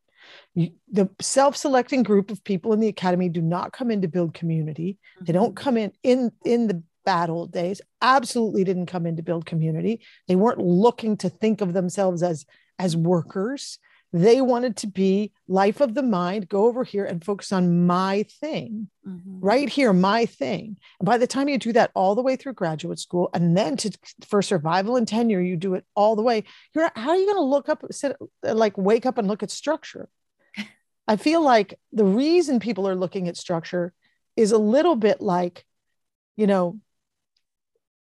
You, 0.54 0.70
the 0.90 1.10
self-selecting 1.20 2.02
group 2.02 2.30
of 2.30 2.42
people 2.42 2.72
in 2.72 2.80
the 2.80 2.88
academy 2.88 3.28
do 3.28 3.42
not 3.42 3.72
come 3.72 3.90
in 3.90 4.02
to 4.02 4.08
build 4.08 4.32
community. 4.32 4.98
They 5.20 5.32
don't 5.32 5.54
mm-hmm. 5.54 5.64
come 5.64 5.76
in 5.76 5.92
in 6.02 6.32
in 6.44 6.66
the 6.66 6.82
bad 7.04 7.28
old 7.28 7.52
days. 7.52 7.82
Absolutely 8.00 8.64
didn't 8.64 8.86
come 8.86 9.04
in 9.04 9.16
to 9.16 9.22
build 9.22 9.44
community. 9.44 10.00
They 10.26 10.36
weren't 10.36 10.60
looking 10.60 11.18
to 11.18 11.28
think 11.28 11.60
of 11.60 11.74
themselves 11.74 12.22
as 12.22 12.46
as 12.78 12.96
workers. 12.96 13.78
They 14.14 14.40
wanted 14.40 14.76
to 14.76 14.86
be 14.86 15.32
life 15.48 15.80
of 15.80 15.94
the 15.94 16.02
mind, 16.02 16.48
go 16.48 16.66
over 16.66 16.84
here 16.84 17.04
and 17.04 17.24
focus 17.24 17.50
on 17.50 17.84
my 17.84 18.22
thing, 18.40 18.88
mm-hmm. 19.04 19.40
right 19.40 19.68
here, 19.68 19.92
my 19.92 20.24
thing. 20.24 20.76
And 21.00 21.06
by 21.06 21.18
the 21.18 21.26
time 21.26 21.48
you 21.48 21.58
do 21.58 21.72
that 21.72 21.90
all 21.94 22.14
the 22.14 22.22
way 22.22 22.36
through 22.36 22.52
graduate 22.52 23.00
school, 23.00 23.28
and 23.34 23.56
then 23.56 23.76
to 23.78 23.90
for 24.24 24.40
survival 24.40 24.94
and 24.94 25.08
tenure, 25.08 25.40
you 25.40 25.56
do 25.56 25.74
it 25.74 25.84
all 25.96 26.14
the 26.14 26.22
way. 26.22 26.44
You're 26.76 26.92
how 26.94 27.10
are 27.10 27.16
you 27.16 27.26
going 27.26 27.38
to 27.38 27.42
look 27.42 27.68
up, 27.68 27.82
sit, 27.90 28.14
like 28.44 28.78
wake 28.78 29.04
up 29.04 29.18
and 29.18 29.26
look 29.26 29.42
at 29.42 29.50
structure? 29.50 30.08
I 31.08 31.16
feel 31.16 31.42
like 31.42 31.80
the 31.90 32.04
reason 32.04 32.60
people 32.60 32.86
are 32.86 32.94
looking 32.94 33.26
at 33.26 33.36
structure 33.36 33.92
is 34.36 34.52
a 34.52 34.58
little 34.58 34.94
bit 34.94 35.20
like, 35.20 35.64
you 36.36 36.46
know, 36.46 36.78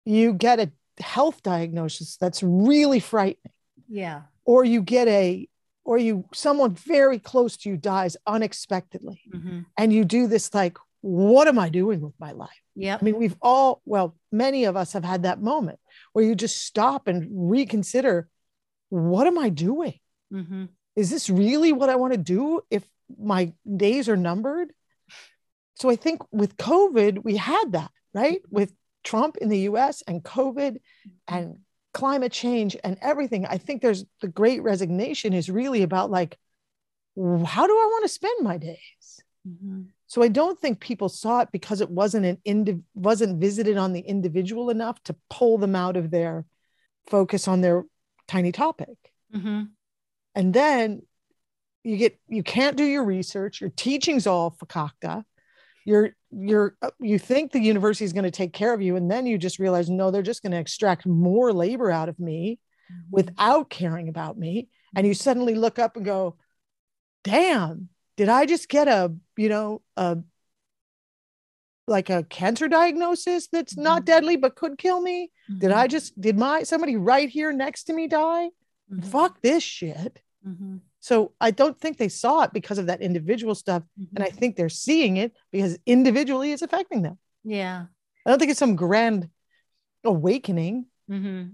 you 0.04 0.32
get 0.32 0.60
a 0.60 0.70
health 1.02 1.42
diagnosis 1.42 2.18
that's 2.18 2.40
really 2.40 3.00
frightening. 3.00 3.52
Yeah. 3.88 4.22
Or 4.44 4.64
you 4.64 4.80
get 4.80 5.08
a 5.08 5.48
or 5.84 5.98
you 5.98 6.24
someone 6.32 6.74
very 6.74 7.18
close 7.18 7.56
to 7.58 7.68
you 7.68 7.76
dies 7.76 8.16
unexpectedly. 8.26 9.20
Mm-hmm. 9.34 9.60
and 9.78 9.92
you 9.92 10.04
do 10.04 10.26
this 10.26 10.52
like 10.54 10.78
what 11.00 11.48
am 11.48 11.58
i 11.58 11.68
doing 11.68 12.00
with 12.00 12.14
my 12.18 12.32
life? 12.32 12.50
Yeah 12.74 12.96
i 13.00 13.04
mean 13.04 13.16
we've 13.16 13.36
all 13.42 13.82
well 13.84 14.16
many 14.32 14.64
of 14.64 14.76
us 14.76 14.92
have 14.92 15.04
had 15.04 15.22
that 15.24 15.40
moment 15.40 15.78
where 16.12 16.24
you 16.24 16.34
just 16.34 16.64
stop 16.64 17.08
and 17.08 17.28
reconsider 17.50 18.28
what 18.88 19.26
am 19.26 19.38
i 19.38 19.48
doing? 19.48 19.98
Mm-hmm. 20.32 20.64
is 20.96 21.10
this 21.10 21.30
really 21.30 21.72
what 21.72 21.90
i 21.90 21.96
want 21.96 22.12
to 22.12 22.18
do 22.18 22.62
if 22.70 22.82
my 23.18 23.52
days 23.76 24.08
are 24.08 24.16
numbered? 24.16 24.72
So 25.74 25.90
i 25.90 25.96
think 25.96 26.22
with 26.32 26.56
covid 26.56 27.22
we 27.24 27.36
had 27.36 27.72
that 27.72 27.90
right? 28.14 28.40
With 28.48 28.72
trump 29.02 29.36
in 29.36 29.48
the 29.50 29.58
us 29.62 30.02
and 30.08 30.22
covid 30.22 30.78
and 31.28 31.58
climate 31.94 32.32
change 32.32 32.76
and 32.84 32.98
everything 33.00 33.46
i 33.46 33.56
think 33.56 33.80
there's 33.80 34.04
the 34.20 34.28
great 34.28 34.62
resignation 34.62 35.32
is 35.32 35.48
really 35.48 35.82
about 35.82 36.10
like 36.10 36.36
how 37.16 37.66
do 37.66 37.72
i 37.72 37.88
want 37.92 38.04
to 38.04 38.08
spend 38.08 38.34
my 38.42 38.58
days 38.58 39.22
mm-hmm. 39.48 39.82
so 40.08 40.20
i 40.20 40.28
don't 40.28 40.58
think 40.58 40.80
people 40.80 41.08
saw 41.08 41.40
it 41.40 41.48
because 41.52 41.80
it 41.80 41.88
wasn't 41.88 42.26
an 42.26 42.36
indi- 42.44 42.82
wasn't 42.94 43.40
visited 43.40 43.76
on 43.76 43.92
the 43.92 44.00
individual 44.00 44.70
enough 44.70 45.00
to 45.04 45.14
pull 45.30 45.56
them 45.56 45.76
out 45.76 45.96
of 45.96 46.10
their 46.10 46.44
focus 47.06 47.46
on 47.46 47.60
their 47.60 47.84
tiny 48.26 48.50
topic 48.50 48.96
mm-hmm. 49.34 49.62
and 50.34 50.52
then 50.52 51.00
you 51.84 51.96
get 51.96 52.18
you 52.26 52.42
can't 52.42 52.76
do 52.76 52.84
your 52.84 53.04
research 53.04 53.60
your 53.60 53.70
teaching's 53.70 54.26
all 54.26 54.50
fakakta 54.50 55.24
you're 55.84 56.10
you're 56.30 56.76
uh, 56.82 56.90
you 57.00 57.18
think 57.18 57.52
the 57.52 57.60
university 57.60 58.04
is 58.04 58.12
going 58.12 58.24
to 58.24 58.30
take 58.30 58.52
care 58.52 58.74
of 58.74 58.82
you 58.82 58.96
and 58.96 59.10
then 59.10 59.26
you 59.26 59.38
just 59.38 59.58
realize 59.58 59.88
no 59.88 60.10
they're 60.10 60.22
just 60.22 60.42
going 60.42 60.52
to 60.52 60.58
extract 60.58 61.06
more 61.06 61.52
labor 61.52 61.90
out 61.90 62.08
of 62.08 62.18
me 62.18 62.58
mm-hmm. 62.90 63.10
without 63.10 63.70
caring 63.70 64.08
about 64.08 64.38
me 64.38 64.68
and 64.96 65.06
you 65.06 65.14
suddenly 65.14 65.54
look 65.54 65.78
up 65.78 65.96
and 65.96 66.04
go 66.04 66.36
damn 67.22 67.88
did 68.16 68.28
i 68.28 68.46
just 68.46 68.68
get 68.68 68.88
a 68.88 69.14
you 69.36 69.48
know 69.48 69.82
a 69.96 70.18
like 71.86 72.08
a 72.08 72.24
cancer 72.24 72.66
diagnosis 72.66 73.48
that's 73.48 73.76
not 73.76 73.98
mm-hmm. 73.98 74.04
deadly 74.06 74.36
but 74.36 74.56
could 74.56 74.78
kill 74.78 75.00
me 75.00 75.30
mm-hmm. 75.50 75.58
did 75.58 75.70
i 75.70 75.86
just 75.86 76.18
did 76.20 76.38
my 76.38 76.62
somebody 76.62 76.96
right 76.96 77.28
here 77.28 77.52
next 77.52 77.84
to 77.84 77.92
me 77.92 78.08
die 78.08 78.48
mm-hmm. 78.90 79.00
fuck 79.02 79.40
this 79.42 79.62
shit 79.62 80.20
mm-hmm. 80.46 80.76
So 81.04 81.32
i 81.38 81.50
don't 81.50 81.78
think 81.78 81.98
they 81.98 82.08
saw 82.08 82.44
it 82.44 82.52
because 82.54 82.78
of 82.78 82.86
that 82.86 83.02
individual 83.02 83.54
stuff 83.54 83.82
and 84.16 84.24
i 84.24 84.28
mm-hmm. 84.28 84.38
think 84.38 84.56
they're 84.56 84.70
seeing 84.70 85.18
it 85.18 85.32
because 85.52 85.76
individually 85.84 86.50
it's 86.50 86.62
affecting 86.62 87.02
them. 87.02 87.18
Yeah. 87.44 87.84
I 88.24 88.30
don't 88.30 88.38
think 88.38 88.50
it's 88.50 88.58
some 88.58 88.74
grand 88.74 89.28
awakening. 90.02 90.86
Mm-hmm. 91.10 91.50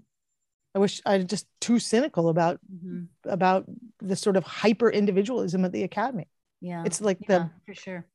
i 0.77 0.79
wish 0.79 1.03
i 1.05 1.19
just 1.19 1.47
too 1.61 1.81
cynical 1.81 2.29
about 2.29 2.61
about 3.25 3.65
the 3.99 4.15
sort 4.15 4.37
of 4.37 4.45
hyper 4.45 4.89
individualism 4.89 5.65
of 5.65 5.73
the 5.73 5.83
academy. 5.83 6.29
Yeah. 6.61 6.85
It's 6.87 7.01
like 7.01 7.19
yeah, 7.23 7.27
the 7.39 7.51
for 7.67 7.75
sure. 7.75 8.07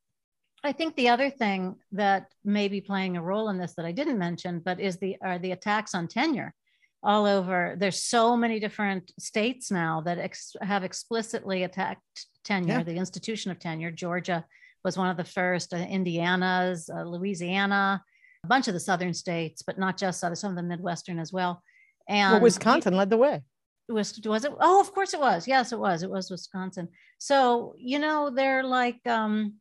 I 0.64 0.72
think 0.72 0.96
the 0.96 1.10
other 1.10 1.30
thing 1.30 1.76
that 1.92 2.32
may 2.46 2.70
be 2.70 2.80
playing 2.80 3.18
a 3.18 3.22
role 3.22 3.50
in 3.50 3.58
this 3.58 3.74
that 3.76 3.86
I 3.86 3.92
didn't 3.92 4.18
mention, 4.18 4.62
but 4.64 4.80
is 4.80 4.96
the 4.98 5.18
are 5.22 5.38
the 5.38 5.52
attacks 5.52 5.94
on 5.94 6.08
tenure 6.08 6.54
all 7.04 7.26
over. 7.26 7.76
There's 7.78 8.02
so 8.02 8.36
many 8.36 8.60
different 8.60 9.12
states 9.20 9.72
now 9.72 10.02
that 10.02 10.18
ex- 10.18 10.56
have 10.62 10.84
explicitly 10.84 11.64
attacked 11.64 12.28
tenure, 12.44 12.78
yeah. 12.78 12.84
the 12.84 12.96
institution 12.96 13.52
of 13.52 13.60
tenure. 13.60 13.92
Georgia 13.92 14.46
was 14.84 14.98
one 14.98 15.10
of 15.10 15.18
the 15.18 15.24
first. 15.24 15.74
Uh, 15.74 15.78
Indiana's, 15.78 16.90
uh, 16.90 17.04
Louisiana, 17.04 18.04
a 18.44 18.48
bunch 18.48 18.68
of 18.68 18.74
the 18.74 18.80
southern 18.80 19.14
states, 19.14 19.62
but 19.62 19.78
not 19.78 19.98
just 19.98 20.20
some 20.20 20.52
of 20.52 20.56
the 20.56 20.64
Midwestern 20.64 21.20
as 21.20 21.32
well. 21.32 21.62
And 22.08 22.34
well, 22.34 22.42
Wisconsin 22.42 22.96
led 22.96 23.10
the 23.10 23.18
way. 23.18 23.42
Was 23.88 24.20
was 24.26 24.46
it? 24.46 24.52
Oh, 24.60 24.82
of 24.82 24.92
course 24.94 25.14
it 25.14 25.20
was. 25.20 25.48
Yes, 25.48 25.72
it 25.72 25.80
was. 25.80 26.02
It 26.02 26.10
was 26.10 26.32
Wisconsin. 26.32 26.88
So 27.20 27.76
you 27.78 28.00
know 28.00 28.30
they're 28.30 28.64
like. 28.64 29.06
um 29.06 29.56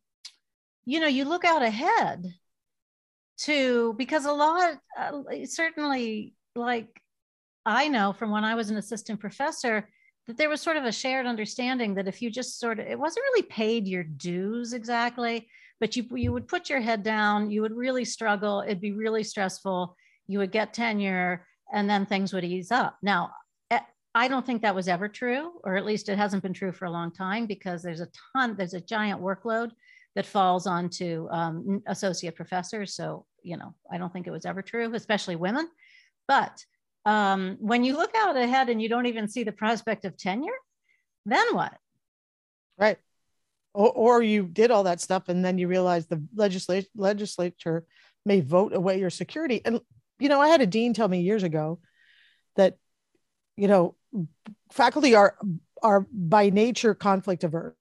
you 0.85 0.99
know 0.99 1.07
you 1.07 1.25
look 1.25 1.43
out 1.43 1.63
ahead 1.63 2.33
to 3.37 3.93
because 3.97 4.25
a 4.25 4.31
lot 4.31 4.77
uh, 4.97 5.11
certainly 5.45 6.35
like 6.55 6.87
i 7.65 7.87
know 7.87 8.13
from 8.13 8.31
when 8.31 8.43
i 8.43 8.55
was 8.55 8.69
an 8.69 8.77
assistant 8.77 9.19
professor 9.19 9.87
that 10.27 10.37
there 10.37 10.49
was 10.49 10.61
sort 10.61 10.77
of 10.77 10.85
a 10.85 10.91
shared 10.91 11.25
understanding 11.25 11.93
that 11.93 12.07
if 12.07 12.21
you 12.21 12.29
just 12.29 12.59
sort 12.59 12.79
of 12.79 12.87
it 12.87 12.99
wasn't 12.99 13.23
really 13.31 13.47
paid 13.47 13.87
your 13.87 14.03
dues 14.03 14.73
exactly 14.73 15.47
but 15.79 15.95
you 15.95 16.05
you 16.15 16.31
would 16.31 16.47
put 16.47 16.69
your 16.69 16.81
head 16.81 17.03
down 17.03 17.51
you 17.51 17.61
would 17.61 17.75
really 17.75 18.05
struggle 18.05 18.61
it'd 18.61 18.81
be 18.81 18.91
really 18.91 19.23
stressful 19.23 19.95
you 20.27 20.39
would 20.39 20.51
get 20.51 20.73
tenure 20.73 21.45
and 21.73 21.89
then 21.89 22.05
things 22.05 22.33
would 22.33 22.43
ease 22.43 22.71
up 22.71 22.97
now 23.01 23.31
eh, 23.71 23.79
I 24.15 24.27
don't 24.29 24.45
think 24.45 24.61
that 24.61 24.73
was 24.73 24.87
ever 24.87 25.09
true, 25.09 25.59
or 25.65 25.75
at 25.75 25.85
least 25.85 26.07
it 26.07 26.17
hasn't 26.17 26.41
been 26.41 26.53
true 26.53 26.71
for 26.71 26.85
a 26.85 26.89
long 26.89 27.11
time 27.11 27.47
because 27.47 27.83
there's 27.83 27.99
a 27.99 28.07
ton, 28.33 28.55
there's 28.55 28.73
a 28.73 28.79
giant 28.79 29.21
workload 29.21 29.71
that 30.15 30.25
falls 30.25 30.65
onto 30.65 31.27
um, 31.31 31.83
associate 31.87 32.35
professors. 32.35 32.95
So, 32.95 33.25
you 33.43 33.57
know, 33.57 33.75
I 33.91 33.97
don't 33.97 34.11
think 34.11 34.25
it 34.25 34.31
was 34.31 34.45
ever 34.45 34.61
true, 34.61 34.93
especially 34.95 35.35
women. 35.35 35.67
But 36.27 36.63
um, 37.05 37.57
when 37.59 37.83
you 37.83 37.95
look 37.95 38.13
out 38.15 38.35
ahead 38.35 38.69
and 38.69 38.81
you 38.81 38.89
don't 38.89 39.05
even 39.05 39.27
see 39.27 39.43
the 39.43 39.51
prospect 39.51 40.05
of 40.05 40.17
tenure, 40.17 40.57
then 41.25 41.45
what? 41.55 41.73
Right. 42.77 42.97
Or, 43.73 43.91
or 43.91 44.23
you 44.23 44.43
did 44.43 44.71
all 44.71 44.83
that 44.83 45.01
stuff 45.01 45.29
and 45.29 45.43
then 45.43 45.57
you 45.57 45.67
realize 45.67 46.07
the 46.07 46.23
legislature 46.35 46.87
legislature 46.95 47.85
may 48.25 48.41
vote 48.41 48.73
away 48.73 48.99
your 48.99 49.09
security. 49.09 49.61
And, 49.63 49.81
you 50.19 50.29
know, 50.29 50.41
I 50.41 50.47
had 50.47 50.61
a 50.61 50.67
dean 50.67 50.93
tell 50.93 51.07
me 51.07 51.21
years 51.21 51.43
ago 51.43 51.79
that, 52.55 52.77
you 53.55 53.67
know, 53.67 53.95
faculty 54.71 55.13
are 55.15 55.37
are 55.83 56.07
by 56.11 56.49
nature 56.49 56.95
conflict 56.95 57.43
averse 57.43 57.75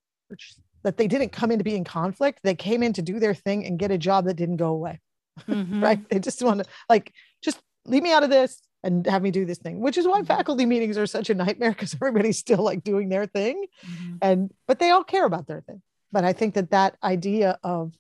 that 0.83 0.99
they 0.99 1.09
didn't 1.09 1.31
come 1.31 1.51
in 1.51 1.59
to 1.59 1.65
be 1.65 1.77
in 1.77 1.85
conflict. 1.85 2.41
They 2.43 2.55
came 2.55 2.83
in 2.83 2.93
to 2.95 3.03
do 3.03 3.19
their 3.19 3.35
thing 3.35 3.65
and 3.65 3.79
get 3.79 3.91
a 3.91 3.99
job 3.99 4.27
that 4.27 4.35
didn't 4.35 4.59
go 4.59 4.69
away. 4.69 5.01
Mm-hmm. 5.49 5.83
right. 5.83 6.09
They 6.09 6.21
just 6.21 6.41
want 6.45 6.63
to 6.63 6.71
like, 6.89 7.13
just 7.43 7.59
leave 7.87 8.05
me 8.05 8.13
out 8.13 8.23
of 8.23 8.31
this 8.31 8.63
and 8.85 9.07
have 9.07 9.23
me 9.23 9.31
do 9.31 9.45
this 9.45 9.59
thing, 9.59 9.81
which 9.81 9.99
is 9.99 10.07
why 10.07 10.19
mm-hmm. 10.19 10.27
faculty 10.27 10.67
meetings 10.67 10.99
are 10.99 11.07
such 11.07 11.31
a 11.31 11.35
nightmare 11.35 11.71
because 11.71 11.95
everybody's 12.01 12.39
still 12.39 12.63
like 12.63 12.85
doing 12.85 13.09
their 13.09 13.27
thing. 13.27 13.67
Mm-hmm. 13.85 14.17
And, 14.23 14.55
but 14.69 14.79
they 14.79 14.91
all 14.91 15.03
care 15.03 15.25
about 15.25 15.47
their 15.47 15.63
thing. 15.63 15.83
But 16.13 16.25
I 16.25 16.33
think 16.33 16.55
that 16.55 16.71
that 16.71 16.97
idea 17.03 17.59
of, 17.65 17.93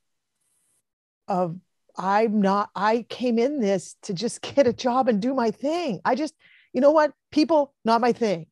of, 1.27 1.57
I'm 1.97 2.43
not, 2.43 2.71
I 2.75 3.07
came 3.09 3.39
in 3.39 3.61
this 3.61 3.97
to 4.03 4.15
just 4.15 4.43
get 4.43 4.67
a 4.67 4.73
job 4.73 5.09
and 5.09 5.23
do 5.23 5.35
my 5.35 5.51
thing. 5.51 6.01
I 6.05 6.15
just, 6.15 6.35
you 6.73 6.81
know 6.81 6.91
what? 6.91 7.13
People, 7.33 7.73
not 7.85 8.01
my 8.01 8.13
thing 8.13 8.47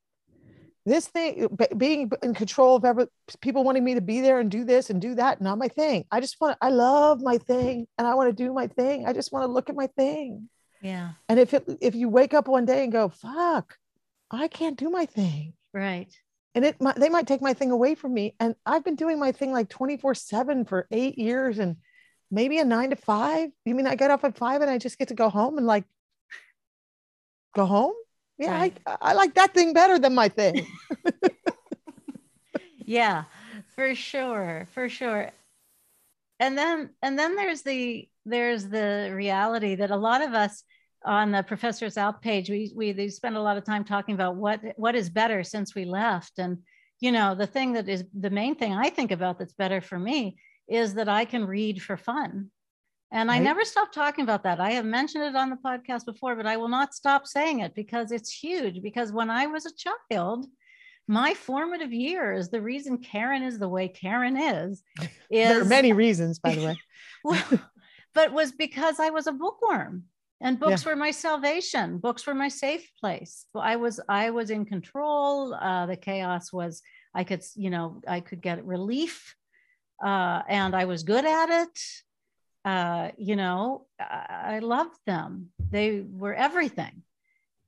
this 0.85 1.07
thing 1.07 1.47
being 1.77 2.11
in 2.23 2.35
control 2.35 2.77
of 2.77 2.85
ever 2.85 3.07
people 3.41 3.63
wanting 3.63 3.85
me 3.85 3.95
to 3.95 4.01
be 4.01 4.21
there 4.21 4.41
and 4.41 4.51
do 4.51 4.65
this 4.65 4.91
and 4.91 5.01
do 5.01 5.15
that 5.15 5.41
not 5.41 5.59
my 5.59 5.69
thing 5.69 6.05
i 6.11 6.21
just 6.21 6.41
want 6.41 6.59
i 6.61 6.71
love 6.71 7.21
my 7.23 7.39
thing 7.39 7.87
and 7.99 8.07
i 8.07 8.15
want 8.15 8.29
to 8.29 8.45
do 8.45 8.53
my 8.53 8.67
thing 8.67 9.07
i 9.07 9.13
just 9.13 9.33
want 9.33 9.45
to 9.45 9.53
look 9.53 9.71
at 9.71 9.77
my 9.77 9.87
thing 9.87 10.49
yeah. 10.83 11.13
And 11.29 11.39
if 11.39 11.55
it 11.55 11.65
if 11.81 11.95
you 11.95 12.09
wake 12.09 12.35
up 12.35 12.49
one 12.49 12.65
day 12.65 12.83
and 12.83 12.93
go 12.93 13.09
fuck 13.09 13.79
i 14.31 14.49
can't 14.49 14.79
do 14.79 14.91
my 14.91 15.07
thing. 15.07 15.55
Right. 15.73 16.13
And 16.55 16.65
it 16.65 16.77
they 16.97 17.09
might 17.09 17.27
take 17.27 17.41
my 17.41 17.55
thing 17.55 17.71
away 17.71 17.95
from 17.95 18.13
me. 18.13 18.35
And 18.41 18.55
i've 18.67 18.85
been 18.85 18.97
doing 18.97 19.19
my 19.19 19.33
thing 19.33 19.53
like 19.53 19.69
24 19.69 20.15
7 20.15 20.65
for 20.65 20.87
eight 20.91 21.19
years 21.19 21.59
and 21.59 21.77
maybe 22.31 22.59
a 22.59 22.65
nine 22.65 22.91
to 22.91 22.97
five. 22.97 23.51
You 23.65 23.75
mean 23.75 23.87
i 23.87 23.95
get 23.95 24.11
off 24.11 24.25
at 24.25 24.37
five 24.37 24.61
and 24.61 24.71
i 24.71 24.79
just 24.79 24.99
get 24.99 25.09
to 25.09 25.15
go 25.15 25.29
home 25.29 25.59
and 25.59 25.67
like 25.67 25.85
go 27.55 27.65
home? 27.65 27.95
Yeah 28.39 28.53
right. 28.53 28.77
I, 28.87 28.97
I 29.01 29.13
like 29.15 29.35
that 29.35 29.55
thing 29.55 29.73
better 29.73 29.99
than 29.99 30.15
my 30.15 30.29
thing. 30.29 30.67
Yeah 32.85 33.25
for 33.75 33.95
sure 33.95 34.69
for 34.73 34.89
sure. 34.89 35.31
And 36.39 36.57
then 36.57 36.91
and 37.03 37.19
then 37.19 37.37
there's 37.37 37.63
the 37.63 38.09
there's 38.25 38.69
the 38.69 39.13
reality 39.15 39.77
that 39.77 39.91
a 39.91 39.97
lot 39.97 40.23
of 40.23 40.35
us 40.35 40.65
on 41.05 41.33
the 41.33 41.43
professors 41.43 41.97
out 41.97 42.23
page 42.23 42.49
we 42.49 42.73
we 42.75 43.09
spend 43.09 43.37
a 43.37 43.43
lot 43.43 43.57
of 43.57 43.65
time 43.65 43.85
talking 43.85 44.15
about 44.15 44.37
what 44.37 44.61
what 44.77 44.95
is 44.95 45.11
better 45.11 45.43
since 45.43 45.75
we 45.75 45.85
left 45.85 46.39
and 46.39 46.59
you 47.01 47.13
know 47.13 47.35
the 47.35 47.47
thing 47.47 47.73
that 47.73 47.89
is 47.89 48.05
the 48.19 48.31
main 48.31 48.55
thing 48.55 48.73
i 48.73 48.89
think 48.89 49.11
about 49.11 49.39
that's 49.39 49.55
better 49.55 49.81
for 49.81 49.99
me 49.99 50.37
is 50.69 50.95
that 50.95 51.09
i 51.09 51.25
can 51.25 51.45
read 51.45 51.83
for 51.83 51.97
fun 51.97 52.51
and 53.13 53.29
right. 53.29 53.37
I 53.37 53.41
never 53.41 53.63
stop 53.65 53.93
talking 53.93 54.23
about 54.23 54.43
that. 54.45 54.59
I 54.59 54.71
have 54.71 54.87
mentioned 54.87 55.25
it 55.25 55.37
on 55.37 55.51
the 55.51 55.57
podcast 55.57 56.07
before, 56.07 56.35
but 56.35 56.47
I 56.47 56.57
will 56.57 56.69
not 56.69 56.95
stop 56.95 57.27
saying 57.27 57.61
it 57.61 57.75
because 57.75 58.11
it's 58.11 58.33
huge. 58.33 58.83
Because 58.83 59.13
when 59.13 59.29
I 59.29 59.47
was 59.47 59.67
a 59.67 59.71
child, 60.11 60.47
my 61.07 61.35
formative 61.35 61.93
years, 61.93 62.49
the 62.49 62.63
reason 62.63 62.97
Karen 62.97 63.43
is 63.43 63.59
the 63.59 63.69
way 63.69 63.89
Karen 63.89 64.39
is, 64.39 64.83
is 65.31 65.49
there 65.49 65.61
are 65.61 65.65
many 65.67 65.93
reasons, 65.93 66.39
by 66.39 66.55
the 66.55 66.65
way. 66.65 66.79
well, 67.25 67.45
but 68.15 68.33
was 68.33 68.53
because 68.53 68.99
I 68.99 69.11
was 69.11 69.27
a 69.27 69.33
bookworm 69.33 70.05
and 70.43 70.61
books 70.61 70.85
yeah. 70.85 70.91
were 70.91 70.97
my 70.97 71.11
salvation 71.11 71.99
books 71.99 72.27
were 72.27 72.35
my 72.35 72.49
safe 72.49 72.91
place 73.01 73.47
i 73.57 73.77
was 73.77 74.01
i 74.09 74.31
was 74.31 74.51
in 74.51 74.65
control 74.65 75.55
uh, 75.55 75.87
the 75.87 75.97
chaos 75.97 76.53
was 76.53 76.83
i 77.15 77.25
could 77.25 77.43
you 77.55 77.71
know 77.71 78.01
i 78.09 78.21
could 78.21 78.43
get 78.43 78.65
relief 78.65 79.35
uh, 80.05 80.43
and 80.49 80.75
i 80.75 80.85
was 80.85 81.03
good 81.03 81.25
at 81.25 81.49
it 81.49 81.79
uh, 82.65 83.11
you 83.17 83.37
know, 83.37 83.87
I, 83.99 84.57
I 84.57 84.59
loved 84.61 84.99
them. 85.07 85.49
They 85.71 86.05
were 86.09 86.35
everything. 86.35 87.03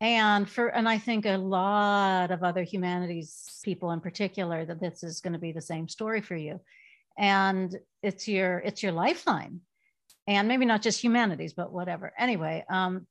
And 0.01 0.49
for 0.49 0.69
and 0.69 0.89
I 0.89 0.99
think 0.99 1.25
a 1.25 1.37
lot 1.37 2.31
of 2.31 2.43
other 2.43 2.63
humanities 2.63 3.61
people 3.65 3.93
in 3.93 4.01
particular 4.01 4.65
that 4.65 4.81
this 4.81 5.03
is 5.03 5.21
going 5.21 5.33
to 5.33 5.39
be 5.39 5.53
the 5.53 5.61
same 5.61 5.89
story 5.89 6.21
for 6.21 6.37
you. 6.37 6.61
And 7.17 7.75
it's 8.03 8.29
your 8.29 8.59
it's 8.59 8.83
your 8.83 8.93
lifeline. 8.93 9.61
And 10.27 10.49
maybe 10.49 10.65
not 10.65 10.83
just 10.83 11.03
humanities, 11.03 11.53
but 11.53 11.73
whatever. 11.73 12.13
Anyway, 12.19 12.65
um, 12.71 13.07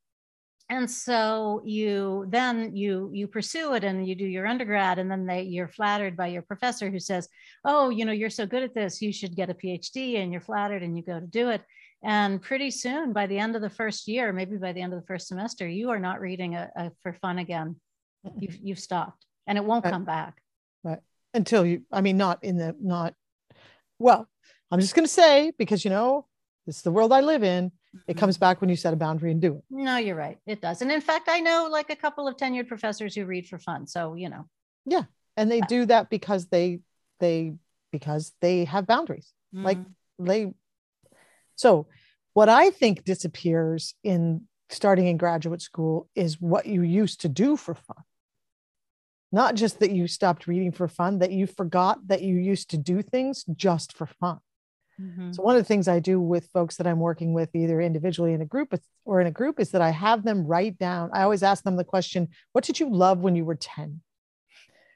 and 0.70 0.90
so 0.90 1.62
you 1.66 2.26
then 2.30 2.76
you 2.76 3.10
you 3.14 3.28
pursue 3.28 3.74
it 3.74 3.84
and 3.84 4.08
you 4.08 4.16
do 4.16 4.26
your 4.26 4.48
undergrad 4.48 4.98
and 4.98 5.12
then 5.12 5.26
they 5.26 5.42
you're 5.42 5.68
flattered 5.68 6.16
by 6.16 6.28
your 6.28 6.42
professor 6.42 6.90
who 6.90 7.00
says 7.00 7.28
oh 7.66 7.90
you 7.90 8.06
know 8.06 8.12
you're 8.12 8.30
so 8.30 8.46
good 8.46 8.64
at 8.64 8.74
this 8.74 9.02
you 9.02 9.12
should 9.12 9.36
get 9.36 9.50
a 9.50 9.54
phd 9.54 10.18
and 10.18 10.32
you're 10.32 10.42
flattered 10.42 10.82
and 10.82 10.96
you 10.98 11.04
go 11.04 11.20
to 11.20 11.28
do 11.28 11.50
it 11.50 11.62
and 12.04 12.42
pretty 12.42 12.72
soon 12.72 13.14
by 13.14 13.28
the 13.28 13.38
end 13.38 13.56
of 13.56 13.62
the 13.62 13.70
first 13.70 14.08
year 14.08 14.32
maybe 14.32 14.56
by 14.58 14.72
the 14.72 14.82
end 14.82 14.94
of 14.94 15.00
the 15.00 15.06
first 15.06 15.28
semester 15.28 15.68
you 15.68 15.90
are 15.90 16.00
not 16.00 16.22
reading 16.22 16.56
a, 16.56 16.70
a 16.76 16.92
for 17.02 17.14
fun 17.14 17.40
again 17.40 17.76
you've, 18.40 18.58
you've 18.62 18.80
stopped 18.80 19.26
and 19.48 19.58
it 19.58 19.66
won't 19.66 19.84
right. 19.84 19.92
come 19.92 20.06
back 20.06 20.42
right 20.84 21.00
until 21.34 21.66
you 21.66 21.82
i 21.92 22.00
mean 22.00 22.18
not 22.18 22.42
in 22.44 22.58
the 22.58 22.74
not 22.82 23.14
well 24.00 24.30
i'm 24.72 24.80
just 24.80 24.96
going 24.96 25.06
to 25.06 25.12
say 25.12 25.52
because 25.58 25.84
you 25.84 25.92
know 25.92 26.26
this 26.66 26.78
is 26.78 26.82
the 26.82 26.92
world 26.92 27.12
i 27.12 27.22
live 27.22 27.44
in 27.44 27.72
it 28.08 28.18
comes 28.18 28.38
back 28.38 28.60
when 28.60 28.70
you 28.70 28.76
set 28.76 28.94
a 28.94 28.98
boundary 28.98 29.32
and 29.32 29.42
do 29.42 29.56
it. 29.56 29.64
No, 29.70 29.98
you're 29.98 30.16
right. 30.16 30.38
It 30.48 30.62
does. 30.62 30.82
And 30.82 30.92
in 30.92 31.02
fact, 31.02 31.30
I 31.30 31.40
know 31.40 31.68
like 31.72 31.90
a 31.90 31.96
couple 31.96 32.28
of 32.28 32.38
tenured 32.38 32.68
professors 32.68 33.14
who 33.14 33.26
read 33.26 33.48
for 33.48 33.60
fun. 33.60 33.88
So, 33.88 34.16
you 34.16 34.30
know. 34.30 34.48
Yeah. 34.86 35.04
And 35.38 35.52
they 35.52 35.62
do 35.62 35.86
that 35.86 36.10
because 36.10 36.48
they 36.48 36.80
they 37.20 37.54
because 37.92 38.34
they 38.42 38.66
have 38.66 38.88
boundaries. 38.88 39.32
Mm-hmm. 39.54 39.66
Like 39.66 39.78
they 40.20 40.54
So, 41.56 41.88
what 42.34 42.50
I 42.50 42.72
think 42.72 43.04
disappears 43.04 43.94
in 44.04 44.48
starting 44.70 45.08
in 45.08 45.18
graduate 45.18 45.62
school 45.62 46.10
is 46.16 46.42
what 46.42 46.66
you 46.66 46.82
used 46.82 47.22
to 47.22 47.30
do 47.30 47.56
for 47.56 47.76
fun. 47.76 48.04
Not 49.32 49.56
just 49.56 49.80
that 49.80 49.92
you 49.92 50.08
stopped 50.08 50.48
reading 50.48 50.72
for 50.72 50.88
fun, 50.88 51.20
that 51.20 51.32
you 51.32 51.46
forgot 51.46 52.08
that 52.08 52.24
you 52.24 52.36
used 52.38 52.72
to 52.72 52.78
do 52.78 53.04
things 53.04 53.46
just 53.56 53.96
for 53.96 54.08
fun. 54.08 54.40
Mm-hmm. 55.02 55.32
So 55.32 55.44
one 55.44 55.56
of 55.56 55.62
the 55.62 55.68
things 55.68 55.88
I 55.88 56.00
do 56.00 56.20
with 56.20 56.50
folks 56.54 56.78
that 56.78 56.88
I'm 56.88 57.00
working 57.00 57.34
with, 57.34 57.56
either 57.56 57.82
individually 57.82 58.34
in 58.34 58.42
a 58.42 58.46
group 58.46 58.74
or 59.06 59.20
in 59.22 59.28
a 59.28 59.32
group, 59.32 59.60
is 59.60 59.72
that 59.72 59.82
I 59.82 59.90
have 59.90 60.24
them 60.24 60.46
write 60.46 60.78
down. 60.78 61.10
I 61.14 61.24
always 61.24 61.44
ask 61.44 61.64
them 61.64 61.76
the 61.76 61.84
question, 61.84 62.30
"What 62.52 62.64
did 62.64 62.80
you 62.80 62.90
love 62.90 63.20
when 63.20 63.36
you 63.36 63.46
were 63.46 63.56
10?" 63.56 64.02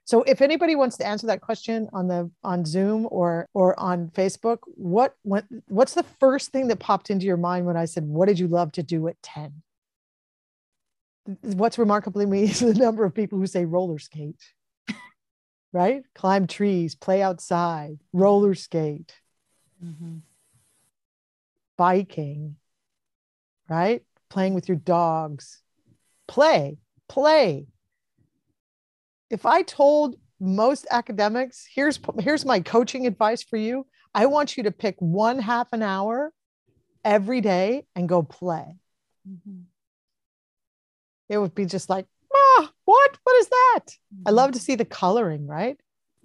So 0.05 0.23
if 0.23 0.41
anybody 0.41 0.75
wants 0.75 0.97
to 0.97 1.05
answer 1.05 1.27
that 1.27 1.41
question 1.41 1.89
on 1.91 2.07
the 2.07 2.31
on 2.43 2.63
Zoom 2.63 3.07
or 3.10 3.49
or 3.53 3.77
on 3.79 4.10
Facebook, 4.10 4.60
what 4.65 5.15
what 5.23 5.45
what's 5.67 5.95
the 5.95 6.05
first 6.19 6.51
thing 6.51 6.67
that 6.67 6.79
popped 6.79 7.10
into 7.10 7.25
your 7.25 7.38
mind 7.38 7.65
when 7.65 7.77
I 7.77 7.86
said, 7.86 8.05
"What 8.05 8.27
did 8.27 8.39
you 8.39 8.47
love 8.47 8.71
to 8.73 8.83
do 8.83 9.07
at 9.07 9.21
10?" 9.21 9.63
What's 11.41 11.77
remarkably 11.77 12.25
me 12.25 12.43
is 12.43 12.60
the 12.60 12.73
number 12.73 13.03
of 13.03 13.13
people 13.13 13.38
who 13.38 13.47
say 13.47 13.65
roller 13.65 13.99
skate, 13.99 14.41
right? 15.73 16.03
Climb 16.15 16.47
trees, 16.47 16.95
play 16.95 17.21
outside, 17.21 17.99
roller 18.13 18.55
skate 18.55 19.13
mm-hmm. 19.83 20.17
biking, 21.77 22.55
right? 23.69 24.03
Playing 24.29 24.53
with 24.53 24.67
your 24.67 24.77
dogs. 24.77 25.61
Play, 26.27 26.77
play. 27.07 27.67
If 29.29 29.45
I 29.45 29.61
told 29.61 30.15
most 30.39 30.87
academics, 30.91 31.67
here's 31.73 31.99
here's 32.19 32.45
my 32.45 32.59
coaching 32.59 33.07
advice 33.07 33.43
for 33.43 33.57
you. 33.57 33.85
I 34.13 34.25
want 34.27 34.57
you 34.57 34.63
to 34.63 34.71
pick 34.71 34.95
one 34.99 35.39
half 35.39 35.73
an 35.73 35.83
hour 35.83 36.31
every 37.03 37.41
day 37.41 37.85
and 37.95 38.09
go 38.09 38.23
play. 38.23 38.75
Mm-hmm. 39.27 39.61
It 41.29 41.37
would 41.37 41.55
be 41.55 41.65
just 41.65 41.89
like, 41.89 42.05
ah, 42.33 42.71
what? 42.85 43.17
What 43.23 43.39
is 43.39 43.47
that? 43.49 43.85
Mm-hmm. 43.85 44.23
I 44.27 44.31
love 44.31 44.53
to 44.53 44.59
see 44.59 44.75
the 44.75 44.85
coloring, 44.85 45.47
right? 45.47 45.77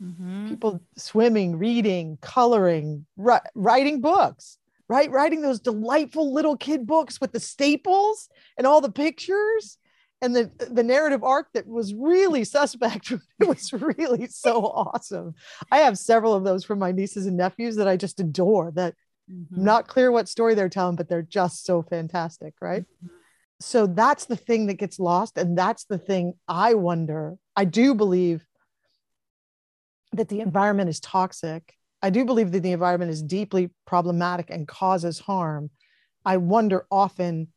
Mm-hmm. 0.02 0.48
people 0.48 0.80
swimming, 0.96 1.56
reading, 1.56 2.18
coloring, 2.20 3.06
ri- 3.16 3.38
writing 3.54 4.00
books, 4.00 4.58
right? 4.88 5.10
Writing 5.10 5.42
those 5.42 5.60
delightful 5.60 6.32
little 6.32 6.56
kid 6.56 6.86
books 6.86 7.20
with 7.20 7.32
the 7.32 7.40
staples 7.40 8.28
and 8.58 8.66
all 8.66 8.80
the 8.80 8.92
pictures 8.92 9.78
and 10.22 10.34
the 10.34 10.50
the 10.70 10.84
narrative 10.84 11.22
arc 11.22 11.52
that 11.52 11.66
was 11.66 11.92
really 11.92 12.44
suspect 12.58 13.10
it 13.10 13.48
was 13.48 13.72
really 13.72 14.26
so 14.28 14.64
awesome 14.64 15.34
i 15.70 15.78
have 15.78 15.98
several 15.98 16.32
of 16.32 16.44
those 16.44 16.64
from 16.64 16.78
my 16.78 16.92
nieces 16.92 17.26
and 17.26 17.36
nephews 17.36 17.76
that 17.76 17.88
i 17.88 17.96
just 17.96 18.20
adore 18.20 18.70
that 18.70 18.94
mm-hmm. 19.30 19.64
not 19.64 19.88
clear 19.88 20.10
what 20.10 20.28
story 20.28 20.54
they're 20.54 20.68
telling 20.68 20.96
but 20.96 21.08
they're 21.08 21.20
just 21.20 21.66
so 21.66 21.82
fantastic 21.82 22.54
right 22.62 22.82
mm-hmm. 22.82 23.14
so 23.60 23.86
that's 23.86 24.24
the 24.26 24.36
thing 24.36 24.66
that 24.66 24.74
gets 24.74 24.98
lost 24.98 25.36
and 25.36 25.58
that's 25.58 25.84
the 25.84 25.98
thing 25.98 26.32
i 26.48 26.72
wonder 26.72 27.34
i 27.56 27.64
do 27.64 27.94
believe 27.94 28.46
that 30.12 30.29
the 30.29 30.40
environment 30.40 30.88
is 30.88 31.01
toxic. 31.01 31.77
I 32.03 32.11
do 32.11 32.25
believe 32.25 32.53
that 32.53 32.61
the 32.61 32.72
environment 32.72 33.11
is 33.11 33.22
deeply 33.22 33.70
problematic 33.87 34.51
and 34.51 34.66
causes 34.66 35.18
harm. 35.18 35.70
I 36.25 36.37
wonder 36.37 36.87
often 36.90 37.48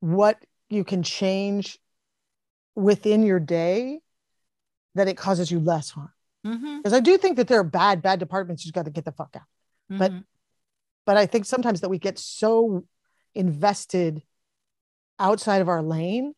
what 0.00 0.42
you 0.70 0.84
can 0.84 1.02
change 1.02 1.78
within 2.74 3.24
your 3.24 3.40
day 3.40 4.00
that 4.94 5.08
it 5.08 5.16
causes 5.16 5.50
you 5.50 5.60
less 5.60 5.90
harm. 5.90 6.12
Because 6.42 6.60
mm-hmm. 6.60 6.94
I 6.94 7.00
do 7.00 7.18
think 7.18 7.36
that 7.36 7.48
there 7.48 7.60
are 7.60 7.64
bad, 7.64 8.02
bad 8.02 8.18
departments 8.18 8.64
you've 8.64 8.74
got 8.74 8.84
to 8.84 8.90
get 8.90 9.04
the 9.04 9.12
fuck 9.12 9.34
out. 9.36 9.42
Mm-hmm. 9.90 9.98
But 9.98 10.12
but 11.04 11.16
I 11.16 11.24
think 11.24 11.46
sometimes 11.46 11.80
that 11.80 11.88
we 11.88 11.98
get 11.98 12.18
so 12.18 12.84
invested 13.34 14.22
outside 15.18 15.62
of 15.62 15.68
our 15.68 15.82
lane 15.82 16.34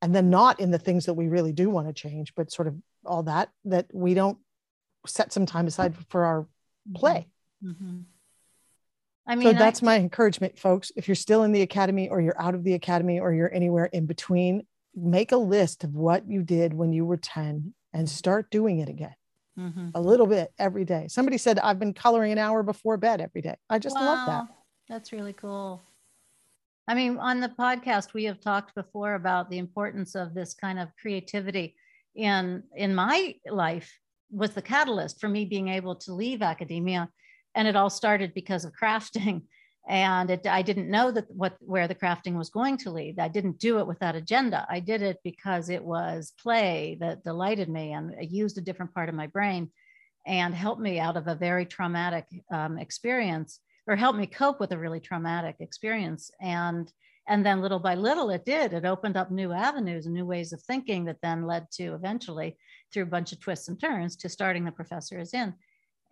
and 0.00 0.14
then 0.14 0.30
not 0.30 0.60
in 0.60 0.70
the 0.70 0.78
things 0.78 1.06
that 1.06 1.14
we 1.14 1.26
really 1.26 1.52
do 1.52 1.68
want 1.68 1.88
to 1.88 1.92
change, 1.92 2.32
but 2.36 2.52
sort 2.52 2.68
of 2.68 2.76
all 3.04 3.24
that 3.24 3.50
that 3.64 3.86
we 3.92 4.14
don't 4.14 4.38
set 5.06 5.32
some 5.32 5.46
time 5.46 5.66
aside 5.66 5.94
for 6.08 6.24
our 6.24 6.42
mm-hmm. 6.42 6.94
play. 6.94 7.28
Mm-hmm. 7.62 8.00
I 9.26 9.36
mean, 9.36 9.48
so 9.48 9.52
that's 9.54 9.82
I, 9.82 9.86
my 9.86 9.96
encouragement, 9.96 10.58
folks. 10.58 10.92
If 10.96 11.08
you're 11.08 11.14
still 11.14 11.44
in 11.44 11.52
the 11.52 11.62
academy 11.62 12.08
or 12.08 12.20
you're 12.20 12.40
out 12.40 12.54
of 12.54 12.62
the 12.62 12.74
academy 12.74 13.20
or 13.20 13.32
you're 13.32 13.52
anywhere 13.52 13.86
in 13.86 14.06
between, 14.06 14.66
make 14.94 15.32
a 15.32 15.36
list 15.36 15.84
of 15.84 15.94
what 15.94 16.28
you 16.28 16.42
did 16.42 16.74
when 16.74 16.92
you 16.92 17.06
were 17.06 17.16
10 17.16 17.72
and 17.92 18.08
start 18.08 18.50
doing 18.50 18.80
it 18.80 18.88
again. 18.88 19.14
Mm-hmm. 19.58 19.90
A 19.94 20.00
little 20.00 20.26
bit 20.26 20.52
every 20.58 20.84
day. 20.84 21.06
Somebody 21.08 21.38
said, 21.38 21.58
I've 21.58 21.78
been 21.78 21.94
coloring 21.94 22.32
an 22.32 22.38
hour 22.38 22.62
before 22.62 22.96
bed 22.96 23.20
every 23.20 23.40
day. 23.40 23.56
I 23.70 23.78
just 23.78 23.96
wow, 23.96 24.04
love 24.04 24.26
that. 24.26 24.46
That's 24.88 25.12
really 25.12 25.32
cool. 25.32 25.82
I 26.86 26.94
mean, 26.94 27.18
on 27.18 27.40
the 27.40 27.48
podcast, 27.48 28.12
we 28.12 28.24
have 28.24 28.40
talked 28.40 28.74
before 28.74 29.14
about 29.14 29.48
the 29.48 29.58
importance 29.58 30.14
of 30.14 30.34
this 30.34 30.54
kind 30.54 30.78
of 30.78 30.88
creativity 31.00 31.76
in 32.14 32.62
in 32.76 32.94
my 32.94 33.34
life 33.50 33.92
was 34.34 34.50
the 34.50 34.62
catalyst 34.62 35.20
for 35.20 35.28
me 35.28 35.44
being 35.44 35.68
able 35.68 35.96
to 35.96 36.14
leave 36.14 36.42
academia. 36.42 37.08
And 37.54 37.68
it 37.68 37.76
all 37.76 37.90
started 37.90 38.34
because 38.34 38.64
of 38.64 38.72
crafting. 38.72 39.42
And 39.86 40.30
it, 40.30 40.46
i 40.46 40.62
didn't 40.62 40.88
know 40.88 41.10
that 41.10 41.30
what 41.30 41.56
where 41.60 41.86
the 41.86 41.94
crafting 41.94 42.38
was 42.38 42.48
going 42.48 42.78
to 42.78 42.90
lead. 42.90 43.18
I 43.18 43.28
didn't 43.28 43.58
do 43.58 43.80
it 43.80 43.86
with 43.86 43.98
that 43.98 44.16
agenda. 44.16 44.66
I 44.70 44.80
did 44.80 45.02
it 45.02 45.18
because 45.22 45.68
it 45.68 45.84
was 45.84 46.32
play 46.42 46.96
that 47.00 47.22
delighted 47.22 47.68
me 47.68 47.92
and 47.92 48.14
used 48.30 48.56
a 48.56 48.62
different 48.62 48.94
part 48.94 49.10
of 49.10 49.14
my 49.14 49.26
brain 49.26 49.70
and 50.26 50.54
helped 50.54 50.80
me 50.80 50.98
out 50.98 51.18
of 51.18 51.28
a 51.28 51.34
very 51.34 51.66
traumatic 51.66 52.24
um, 52.50 52.78
experience 52.78 53.60
or 53.86 53.94
helped 53.94 54.18
me 54.18 54.26
cope 54.26 54.58
with 54.58 54.72
a 54.72 54.78
really 54.78 55.00
traumatic 55.00 55.56
experience. 55.60 56.30
And 56.40 56.90
and 57.26 57.44
then 57.44 57.62
little 57.62 57.78
by 57.78 57.94
little 57.94 58.30
it 58.30 58.44
did. 58.44 58.72
It 58.74 58.84
opened 58.84 59.16
up 59.16 59.30
new 59.30 59.52
avenues 59.52 60.06
and 60.06 60.14
new 60.14 60.26
ways 60.26 60.52
of 60.52 60.60
thinking 60.62 61.06
that 61.06 61.22
then 61.22 61.46
led 61.46 61.70
to 61.72 61.94
eventually 61.94 62.56
through 62.94 63.02
a 63.02 63.06
bunch 63.06 63.32
of 63.32 63.40
twists 63.40 63.68
and 63.68 63.80
turns 63.80 64.16
to 64.16 64.28
starting 64.28 64.64
the 64.64 64.72
professor 64.72 65.18
is 65.18 65.34
in 65.34 65.52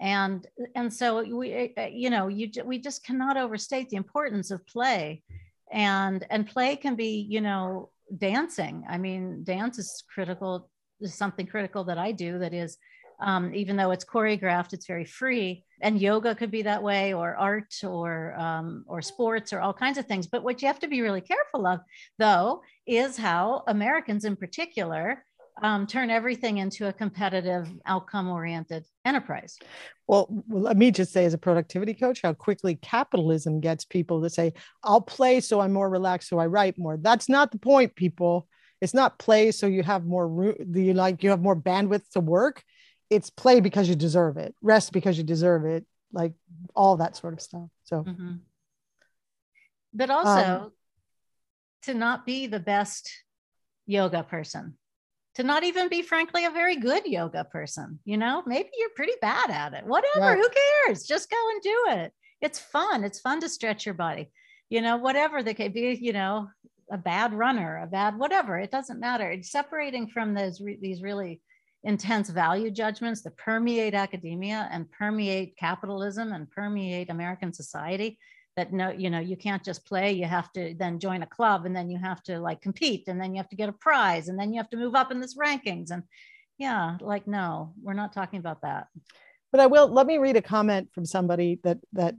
and 0.01 0.49
and 0.75 0.93
so 0.93 1.23
we 1.23 1.53
eh, 1.53 1.69
eh, 1.77 1.91
you 1.93 2.11
know 2.11 2.27
you 2.27 2.51
we 2.65 2.79
just 2.79 3.05
cannot 3.05 3.37
overstate 3.37 3.89
the 3.89 3.97
importance 3.97 4.51
of 4.51 4.67
play 4.67 5.23
and 5.71 6.27
and 6.29 6.47
play 6.47 6.75
can 6.77 6.97
be 6.97 7.27
you 7.31 7.41
know 7.41 7.89
dancing 8.19 8.85
i 8.89 8.99
mean 8.99 9.45
dance 9.45 9.79
is 9.79 10.03
critical 10.13 10.69
is 11.01 11.15
something 11.15 11.47
critical 11.47 11.85
that 11.85 11.99
i 11.99 12.11
do 12.13 12.39
that 12.39 12.53
is 12.53 12.77
um, 13.23 13.55
even 13.55 13.77
though 13.77 13.93
it's 13.93 14.05
choreographed, 14.05 14.73
it's 14.73 14.87
very 14.87 15.05
free. 15.05 15.65
And 15.81 16.01
yoga 16.01 16.35
could 16.35 16.51
be 16.51 16.63
that 16.63 16.83
way, 16.83 17.15
or 17.15 17.37
art, 17.37 17.73
or 17.85 18.35
um, 18.39 18.85
or 18.89 19.01
sports, 19.01 19.53
or 19.53 19.61
all 19.61 19.73
kinds 19.73 19.97
of 19.97 20.07
things. 20.07 20.27
But 20.27 20.43
what 20.43 20.61
you 20.61 20.67
have 20.67 20.81
to 20.81 20.89
be 20.89 21.03
really 21.03 21.21
careful 21.21 21.67
of, 21.67 21.81
though, 22.19 22.63
is 22.87 23.17
how 23.17 23.63
Americans, 23.69 24.25
in 24.25 24.37
particular, 24.37 25.25
um, 25.61 25.87
turn 25.87 26.11
everything 26.11 26.59
into 26.59 26.89
a 26.89 26.93
competitive, 26.93 27.69
outcome-oriented 27.85 28.87
enterprise. 29.05 29.59
Well, 30.07 30.27
well, 30.49 30.63
let 30.63 30.77
me 30.77 30.91
just 30.91 31.13
say, 31.13 31.25
as 31.25 31.35
a 31.35 31.39
productivity 31.39 31.95
coach, 31.95 32.21
how 32.23 32.33
quickly 32.33 32.77
capitalism 32.77 33.61
gets 33.61 33.85
people 33.85 34.23
to 34.23 34.31
say, 34.31 34.55
"I'll 34.83 35.03
play 35.03 35.41
so 35.41 35.61
I'm 35.61 35.73
more 35.73 35.91
relaxed, 35.91 36.29
so 36.29 36.39
I 36.39 36.47
write 36.47 36.79
more." 36.79 36.97
That's 36.97 37.29
not 37.29 37.51
the 37.51 37.59
point, 37.59 37.95
people. 37.97 38.49
It's 38.81 38.95
not 38.95 39.19
play 39.19 39.53
so 39.53 39.67
you 39.67 39.83
have 39.83 40.05
more 40.05 40.27
room. 40.27 40.55
You 40.75 40.95
like 40.95 41.23
you 41.23 41.31
have 41.31 41.43
more 41.43 41.57
bandwidth 41.57 42.09
to 42.13 42.21
work 42.21 42.63
it's 43.13 43.29
play 43.29 43.61
because 43.61 43.91
you 43.91 43.95
deserve 43.95 44.39
it, 44.39 44.55
rest 44.63 44.91
because 44.91 45.19
you 45.19 45.25
deserve 45.25 45.67
it, 45.67 45.85
like 46.15 46.33
all 46.75 46.97
that 46.97 47.15
sort 47.15 47.35
of 47.35 47.43
stuff. 47.43 47.69
So, 47.85 48.05
mm-hmm. 48.05 48.37
but 49.93 50.09
also 50.09 50.31
um, 50.31 50.73
to 51.83 51.93
not 51.93 52.25
be 52.25 52.47
the 52.47 52.59
best 52.59 53.11
yoga 53.87 54.23
person, 54.23 54.79
to 55.37 55.43
not 55.43 55.65
even 55.65 55.89
be, 55.89 56.03
frankly, 56.03 56.45
a 56.45 56.51
very 56.51 56.77
good 56.77 57.07
yoga 57.07 57.45
person. 57.45 57.99
You 58.05 58.17
know, 58.19 58.43
maybe 58.47 58.69
you're 58.79 58.91
pretty 58.97 59.15
bad 59.21 59.51
at 59.51 59.75
it. 59.75 59.87
Whatever, 59.87 60.37
who 60.37 60.49
cares? 60.87 61.05
Just 61.05 61.31
go 61.31 61.37
and 61.51 61.63
do 61.63 61.85
it. 62.01 62.13
It's 62.41 62.59
fun. 62.59 63.05
It's 63.05 63.21
fun 63.21 63.41
to 63.41 63.49
stretch 63.49 63.87
your 63.87 63.95
body. 63.95 64.31
You 64.69 64.83
know, 64.83 64.97
whatever 64.97 65.43
they 65.43 65.55
could 65.55 65.73
be. 65.73 65.99
You 66.01 66.13
know, 66.13 66.49
a 66.91 66.99
bad 66.99 67.33
runner, 67.33 67.83
a 67.83 67.87
bad 67.87 68.19
whatever. 68.19 68.59
It 68.59 68.71
doesn't 68.71 69.01
matter. 69.01 69.31
It's 69.31 69.51
separating 69.51 70.09
from 70.09 70.35
those 70.35 70.61
re- 70.61 70.79
these 70.81 71.03
really 71.03 71.41
intense 71.85 72.31
value 72.31 72.71
judgments 72.71 73.23
that 73.23 73.37
permeate 73.37 73.95
academia 73.95 74.69
and 74.71 74.91
permeate 74.93 75.57
capitalism 75.57 76.33
and 76.33 76.51
permeate 76.51 77.11
American 77.11 77.53
society 77.53 78.19
that 78.57 78.73
no 78.73 78.91
you 78.91 79.11
know 79.11 79.19
you 79.19 79.37
can't 79.37 79.65
just 79.65 79.85
play 79.87 80.13
you 80.13 80.25
have 80.25 80.53
to 80.53 80.75
then 80.79 80.99
join 80.99 81.23
a 81.23 81.27
club 81.27 81.65
and 81.65 81.75
then 81.75 81.91
you 81.91 81.99
have 81.99 82.23
to 82.23 82.39
like 82.39 82.61
compete 82.61 83.09
and 83.09 83.21
then 83.21 83.35
you 83.35 83.39
have 83.39 83.49
to 83.49 83.57
get 83.57 83.69
a 83.69 83.73
prize 83.73 84.29
and 84.29 84.39
then 84.39 84.53
you 84.53 84.59
have 84.59 84.71
to 84.71 84.77
move 84.77 84.95
up 84.95 85.11
in 85.11 85.21
this 85.21 85.37
rankings 85.37 85.91
and 85.91 86.03
yeah 86.59 86.97
like 87.01 87.27
no 87.27 87.73
we're 87.83 87.93
not 87.93 88.13
talking 88.13 88.39
about 88.39 88.63
that 88.63 88.89
but 89.51 89.61
i 89.61 89.67
will 89.67 89.89
let 89.89 90.07
me 90.07 90.19
read 90.19 90.37
a 90.37 90.43
comment 90.43 90.89
from 90.95 91.05
somebody 91.05 91.61
that 91.65 91.79
that 91.93 92.15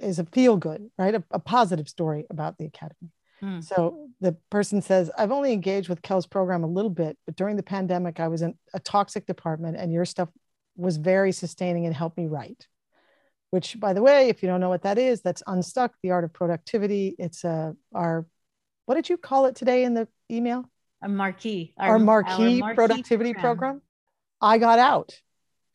is 0.00 0.18
a 0.18 0.24
feel 0.26 0.56
good 0.56 0.90
right 0.98 1.14
a, 1.14 1.22
a 1.30 1.38
positive 1.38 1.88
story 1.88 2.26
about 2.30 2.56
the 2.58 2.64
academy 2.64 3.10
Hmm. 3.40 3.60
So 3.60 4.08
the 4.20 4.36
person 4.50 4.82
says, 4.82 5.10
I've 5.16 5.32
only 5.32 5.52
engaged 5.52 5.88
with 5.88 6.02
Kel's 6.02 6.26
program 6.26 6.62
a 6.62 6.68
little 6.68 6.90
bit, 6.90 7.16
but 7.26 7.36
during 7.36 7.56
the 7.56 7.62
pandemic, 7.62 8.20
I 8.20 8.28
was 8.28 8.42
in 8.42 8.54
a 8.74 8.80
toxic 8.80 9.26
department 9.26 9.76
and 9.78 9.92
your 9.92 10.04
stuff 10.04 10.28
was 10.76 10.98
very 10.98 11.32
sustaining 11.32 11.86
and 11.86 11.94
helped 11.94 12.18
me 12.18 12.26
write. 12.26 12.66
Which 13.50 13.78
by 13.78 13.92
the 13.92 14.02
way, 14.02 14.28
if 14.28 14.42
you 14.42 14.48
don't 14.48 14.60
know 14.60 14.68
what 14.68 14.82
that 14.82 14.98
is, 14.98 15.20
that's 15.20 15.42
Unstuck, 15.46 15.94
the 16.02 16.10
art 16.10 16.24
of 16.24 16.32
productivity. 16.32 17.14
It's 17.18 17.44
a 17.44 17.74
our 17.94 18.26
what 18.86 18.94
did 18.94 19.08
you 19.08 19.16
call 19.16 19.46
it 19.46 19.54
today 19.54 19.84
in 19.84 19.94
the 19.94 20.08
email? 20.30 20.64
A 21.02 21.08
marquee. 21.08 21.74
Our, 21.78 21.90
our 21.90 21.98
marquee, 21.98 22.60
marquee, 22.60 22.74
productivity 22.74 23.32
program. 23.32 23.56
program. 23.56 23.82
I 24.40 24.58
got 24.58 24.78
out 24.78 25.20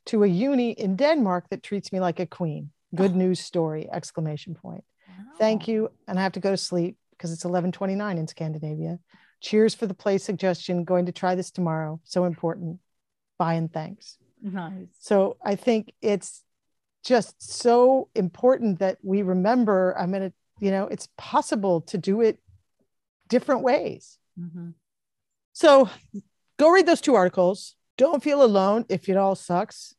to 0.08 0.24
a 0.24 0.28
uni 0.28 0.72
in 0.72 0.96
Denmark 0.96 1.46
that 1.50 1.64
treats 1.64 1.92
me 1.92 2.00
like 2.00 2.20
a 2.20 2.26
queen. 2.26 2.72
Good 2.94 3.12
oh. 3.12 3.16
news 3.16 3.40
story! 3.40 3.90
Exclamation 3.92 4.56
point. 4.56 4.84
Wow. 5.08 5.26
Thank 5.38 5.68
you. 5.68 5.90
And 6.08 6.20
I 6.20 6.24
have 6.24 6.34
to 6.34 6.40
go 6.40 6.52
to 6.52 6.58
sleep 6.58 6.98
because 7.12 7.32
it's 7.32 7.44
11:29 7.44 8.18
in 8.18 8.28
Scandinavia. 8.28 9.00
Cheers 9.42 9.76
for 9.76 9.86
the 9.86 9.94
play 9.94 10.18
suggestion. 10.18 10.86
Going 10.86 11.08
to 11.08 11.12
try 11.12 11.36
this 11.36 11.52
tomorrow. 11.52 12.00
So 12.04 12.26
important. 12.26 12.80
Bye 13.38 13.56
and 13.56 13.72
thanks. 13.72 14.18
Nice. 14.42 14.88
So 15.00 15.38
I 15.44 15.56
think 15.56 15.94
it's 16.02 16.44
just 17.06 17.42
so 17.42 18.10
important 18.16 18.80
that 18.80 18.98
we 19.04 19.22
remember. 19.22 19.96
I'm 19.98 20.12
gonna, 20.12 20.34
you 20.60 20.72
know, 20.72 20.88
it's 20.88 21.08
possible 21.18 21.82
to 21.82 21.98
do 21.98 22.22
it 22.22 22.40
different 23.30 23.62
ways. 23.62 24.18
Mm-hmm. 24.40 24.72
So 25.54 25.90
go 26.58 26.70
read 26.70 26.88
those 26.88 27.02
two 27.02 27.16
articles. 27.16 27.76
Don't 27.98 28.24
feel 28.24 28.44
alone 28.44 28.86
if 28.90 29.08
it 29.08 29.18
all 29.18 29.36
sucks. 29.36 29.96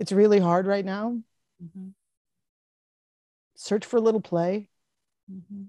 It's 0.00 0.10
really 0.10 0.40
hard 0.40 0.66
right 0.66 0.84
now. 0.84 1.18
Mm-hmm. 1.62 1.90
Search 3.54 3.84
for 3.84 3.98
a 3.98 4.00
little 4.00 4.20
play 4.20 4.68
mm-hmm. 5.30 5.64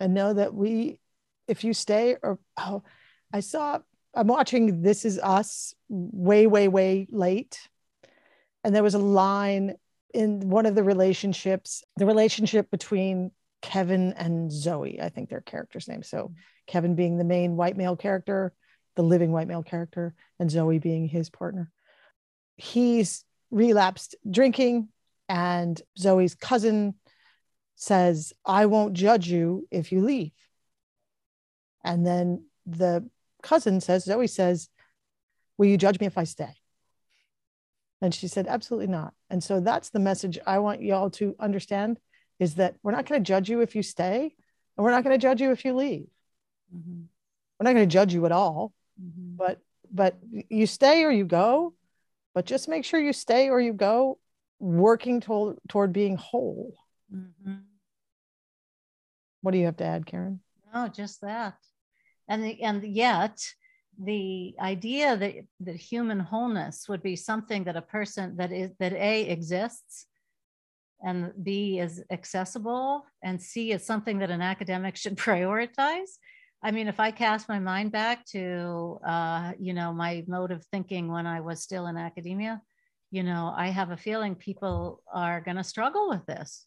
and 0.00 0.14
know 0.14 0.32
that 0.32 0.54
we, 0.54 0.98
if 1.46 1.64
you 1.64 1.74
stay, 1.74 2.16
or 2.22 2.38
oh, 2.56 2.82
I 3.32 3.40
saw, 3.40 3.80
I'm 4.14 4.28
watching 4.28 4.82
This 4.82 5.04
Is 5.04 5.18
Us 5.18 5.74
way, 5.88 6.46
way, 6.46 6.68
way 6.68 7.06
late. 7.10 7.68
And 8.64 8.74
there 8.74 8.82
was 8.82 8.94
a 8.94 8.98
line 8.98 9.76
in 10.14 10.48
one 10.50 10.66
of 10.66 10.74
the 10.74 10.82
relationships, 10.82 11.82
the 11.96 12.06
relationship 12.06 12.70
between 12.70 13.30
Kevin 13.62 14.12
and 14.14 14.52
Zoe, 14.52 15.00
I 15.00 15.08
think 15.08 15.30
their 15.30 15.40
characters' 15.40 15.88
names. 15.88 16.08
So 16.08 16.32
Kevin 16.66 16.94
being 16.94 17.16
the 17.16 17.24
main 17.24 17.56
white 17.56 17.76
male 17.76 17.96
character, 17.96 18.52
the 18.96 19.02
living 19.02 19.32
white 19.32 19.48
male 19.48 19.62
character, 19.62 20.14
and 20.38 20.50
Zoe 20.50 20.78
being 20.78 21.08
his 21.08 21.30
partner. 21.30 21.70
He's 22.56 23.24
relapsed 23.50 24.16
drinking, 24.28 24.88
and 25.28 25.80
Zoe's 25.98 26.34
cousin 26.34 26.94
says, 27.76 28.32
I 28.44 28.66
won't 28.66 28.94
judge 28.94 29.28
you 29.28 29.66
if 29.70 29.92
you 29.92 30.02
leave. 30.02 30.32
And 31.84 32.06
then 32.06 32.44
the 32.66 33.08
cousin 33.42 33.80
says, 33.80 34.04
Zoe 34.04 34.26
says, 34.26 34.68
Will 35.58 35.66
you 35.66 35.76
judge 35.76 36.00
me 36.00 36.06
if 36.06 36.18
I 36.18 36.24
stay? 36.24 36.54
And 38.02 38.14
she 38.14 38.28
said, 38.28 38.46
Absolutely 38.46 38.88
not. 38.88 39.14
And 39.30 39.42
so 39.42 39.60
that's 39.60 39.90
the 39.90 40.00
message 40.00 40.38
I 40.46 40.58
want 40.58 40.82
y'all 40.82 41.10
to 41.10 41.34
understand 41.40 41.98
is 42.38 42.56
that 42.56 42.74
we're 42.82 42.92
not 42.92 43.06
going 43.06 43.22
to 43.22 43.26
judge 43.26 43.48
you 43.48 43.60
if 43.60 43.74
you 43.74 43.82
stay, 43.82 44.34
and 44.76 44.84
we're 44.84 44.90
not 44.90 45.04
going 45.04 45.18
to 45.18 45.22
judge 45.22 45.40
you 45.40 45.52
if 45.52 45.64
you 45.64 45.74
leave. 45.74 46.06
Mm-hmm. 46.74 47.02
We're 47.58 47.64
not 47.64 47.74
going 47.74 47.88
to 47.88 47.92
judge 47.92 48.12
you 48.12 48.26
at 48.26 48.32
all 48.32 48.74
mm-hmm. 49.00 49.36
but 49.36 49.58
but 49.90 50.16
you 50.48 50.66
stay 50.66 51.04
or 51.04 51.10
you 51.10 51.24
go 51.24 51.74
but 52.34 52.46
just 52.46 52.68
make 52.68 52.84
sure 52.84 53.00
you 53.00 53.12
stay 53.12 53.48
or 53.48 53.60
you 53.60 53.72
go 53.72 54.18
working 54.58 55.20
toward 55.20 55.56
toward 55.68 55.92
being 55.92 56.16
whole 56.16 56.74
mm-hmm. 57.14 57.54
what 59.40 59.52
do 59.52 59.58
you 59.58 59.66
have 59.66 59.76
to 59.76 59.84
add 59.84 60.06
karen 60.06 60.40
no 60.72 60.88
just 60.88 61.20
that 61.20 61.56
and 62.28 62.44
the, 62.44 62.62
and 62.62 62.82
yet 62.84 63.38
the 64.00 64.54
idea 64.60 65.16
that 65.16 65.34
that 65.60 65.76
human 65.76 66.20
wholeness 66.20 66.88
would 66.88 67.02
be 67.02 67.16
something 67.16 67.64
that 67.64 67.76
a 67.76 67.82
person 67.82 68.36
that 68.36 68.52
is 68.52 68.70
that 68.78 68.92
a 68.92 69.28
exists 69.28 70.06
and 71.04 71.32
b 71.42 71.78
is 71.78 72.02
accessible 72.10 73.04
and 73.22 73.40
c 73.40 73.72
is 73.72 73.84
something 73.84 74.18
that 74.18 74.30
an 74.30 74.42
academic 74.42 74.96
should 74.96 75.16
prioritize 75.28 76.18
I 76.64 76.70
mean, 76.70 76.86
if 76.86 77.00
I 77.00 77.10
cast 77.10 77.48
my 77.48 77.58
mind 77.58 77.90
back 77.90 78.24
to, 78.26 79.00
uh, 79.04 79.52
you 79.58 79.74
know, 79.74 79.92
my 79.92 80.24
mode 80.28 80.52
of 80.52 80.64
thinking 80.66 81.08
when 81.08 81.26
I 81.26 81.40
was 81.40 81.60
still 81.60 81.88
in 81.88 81.96
academia, 81.96 82.62
you 83.10 83.24
know, 83.24 83.52
I 83.56 83.68
have 83.68 83.90
a 83.90 83.96
feeling 83.96 84.36
people 84.36 85.02
are 85.12 85.40
going 85.40 85.56
to 85.56 85.64
struggle 85.64 86.08
with 86.08 86.24
this. 86.26 86.66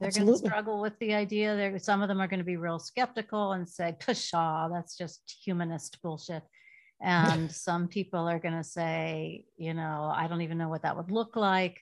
They're 0.00 0.10
going 0.10 0.26
to 0.26 0.36
struggle 0.36 0.80
with 0.80 0.98
the 0.98 1.14
idea. 1.14 1.54
There, 1.54 1.78
some 1.78 2.00
of 2.00 2.08
them 2.08 2.20
are 2.20 2.26
going 2.26 2.38
to 2.40 2.44
be 2.44 2.56
real 2.56 2.78
skeptical 2.78 3.52
and 3.52 3.68
say, 3.68 3.94
"Pshaw, 4.00 4.68
that's 4.72 4.96
just 4.96 5.38
humanist 5.44 6.00
bullshit." 6.02 6.42
And 7.02 7.52
some 7.68 7.86
people 7.86 8.28
are 8.28 8.38
going 8.38 8.56
to 8.56 8.64
say, 8.64 9.44
you 9.56 9.74
know, 9.74 10.12
I 10.14 10.26
don't 10.26 10.40
even 10.42 10.58
know 10.58 10.68
what 10.68 10.82
that 10.82 10.96
would 10.96 11.10
look 11.10 11.36
like. 11.36 11.80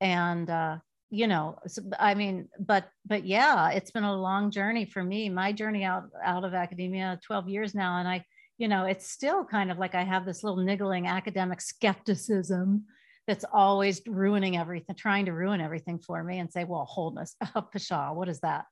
And 0.00 0.48
uh, 0.48 0.78
you 1.10 1.26
know 1.26 1.58
i 1.98 2.14
mean 2.14 2.48
but 2.58 2.88
but 3.04 3.26
yeah 3.26 3.70
it's 3.70 3.90
been 3.90 4.04
a 4.04 4.16
long 4.16 4.50
journey 4.50 4.84
for 4.84 5.02
me 5.02 5.28
my 5.28 5.52
journey 5.52 5.82
out 5.82 6.04
out 6.24 6.44
of 6.44 6.54
academia 6.54 7.18
12 7.26 7.48
years 7.48 7.74
now 7.74 7.98
and 7.98 8.08
i 8.08 8.24
you 8.58 8.68
know 8.68 8.84
it's 8.84 9.10
still 9.10 9.44
kind 9.44 9.70
of 9.70 9.78
like 9.78 9.94
i 9.96 10.04
have 10.04 10.24
this 10.24 10.44
little 10.44 10.62
niggling 10.62 11.08
academic 11.08 11.60
skepticism 11.60 12.84
that's 13.30 13.44
always 13.52 14.02
ruining 14.06 14.56
everything 14.56 14.96
trying 14.96 15.26
to 15.26 15.32
ruin 15.32 15.60
everything 15.60 15.98
for 15.98 16.22
me 16.22 16.38
and 16.38 16.52
say 16.52 16.64
well 16.64 16.84
wholeness 16.84 17.36
oh, 17.54 17.62
pshaw 17.76 18.12
what 18.12 18.28
is 18.28 18.40
that 18.40 18.64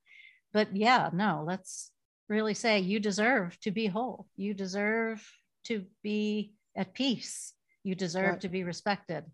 but 0.53 0.75
yeah 0.77 1.11
no 1.13 1.45
let's 1.47 1.91
really 2.29 2.55
say 2.55 2.81
you 2.81 2.99
deserve 2.99 3.59
to 3.61 3.71
be 3.71 3.87
whole 3.87 4.27
you 4.37 4.53
deserve 4.55 5.25
to 5.65 5.85
be 6.03 6.55
at 6.77 6.93
peace 6.93 7.53
you 7.85 7.95
deserve 7.95 8.33
right. 8.33 8.41
to 8.41 8.49
be 8.49 8.65
respected 8.65 9.25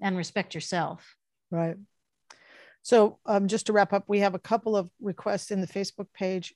and 0.00 0.16
respect 0.16 0.54
yourself 0.54 1.16
right 1.50 1.76
so, 2.82 3.18
um, 3.26 3.48
just 3.48 3.66
to 3.66 3.72
wrap 3.72 3.92
up, 3.92 4.04
we 4.08 4.20
have 4.20 4.34
a 4.34 4.38
couple 4.38 4.76
of 4.76 4.90
requests 5.00 5.50
in 5.50 5.60
the 5.60 5.66
Facebook 5.66 6.06
page. 6.14 6.54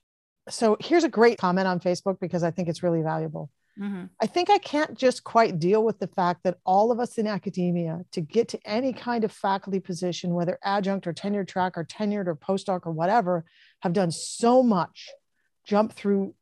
So, 0.49 0.77
here's 0.81 1.05
a 1.05 1.09
great 1.09 1.39
comment 1.39 1.69
on 1.69 1.81
Facebook 1.81 2.19
because 2.21 2.43
I 2.43 2.51
think 2.51 2.69
it's 2.69 2.83
really 2.83 3.03
valuable. 3.03 3.51
Mm-hmm. 3.79 4.05
I 4.21 4.27
think 4.27 4.51
I 4.51 4.59
can't 4.59 4.97
just 4.97 5.25
quite 5.25 5.59
deal 5.59 5.85
with 5.85 5.99
the 5.99 6.07
fact 6.07 6.45
that 6.45 6.59
all 6.65 6.93
of 6.93 7.01
us 7.01 7.19
in 7.19 7.27
academia, 7.27 8.05
to 8.13 8.21
get 8.21 8.49
to 8.49 8.61
any 8.65 8.93
kind 8.93 9.25
of 9.25 9.33
faculty 9.33 9.81
position, 9.81 10.35
whether 10.35 10.59
adjunct 10.63 11.07
or 11.07 11.13
tenure 11.13 11.45
track 11.45 11.77
or 11.77 11.85
tenured 11.85 12.27
or 12.27 12.37
postdoc 12.37 12.87
or 12.87 12.93
whatever, 12.93 13.45
have 13.81 13.93
done 13.93 14.11
so 14.11 14.63
much, 14.63 15.09
jumped 15.67 15.97
through 15.97 16.35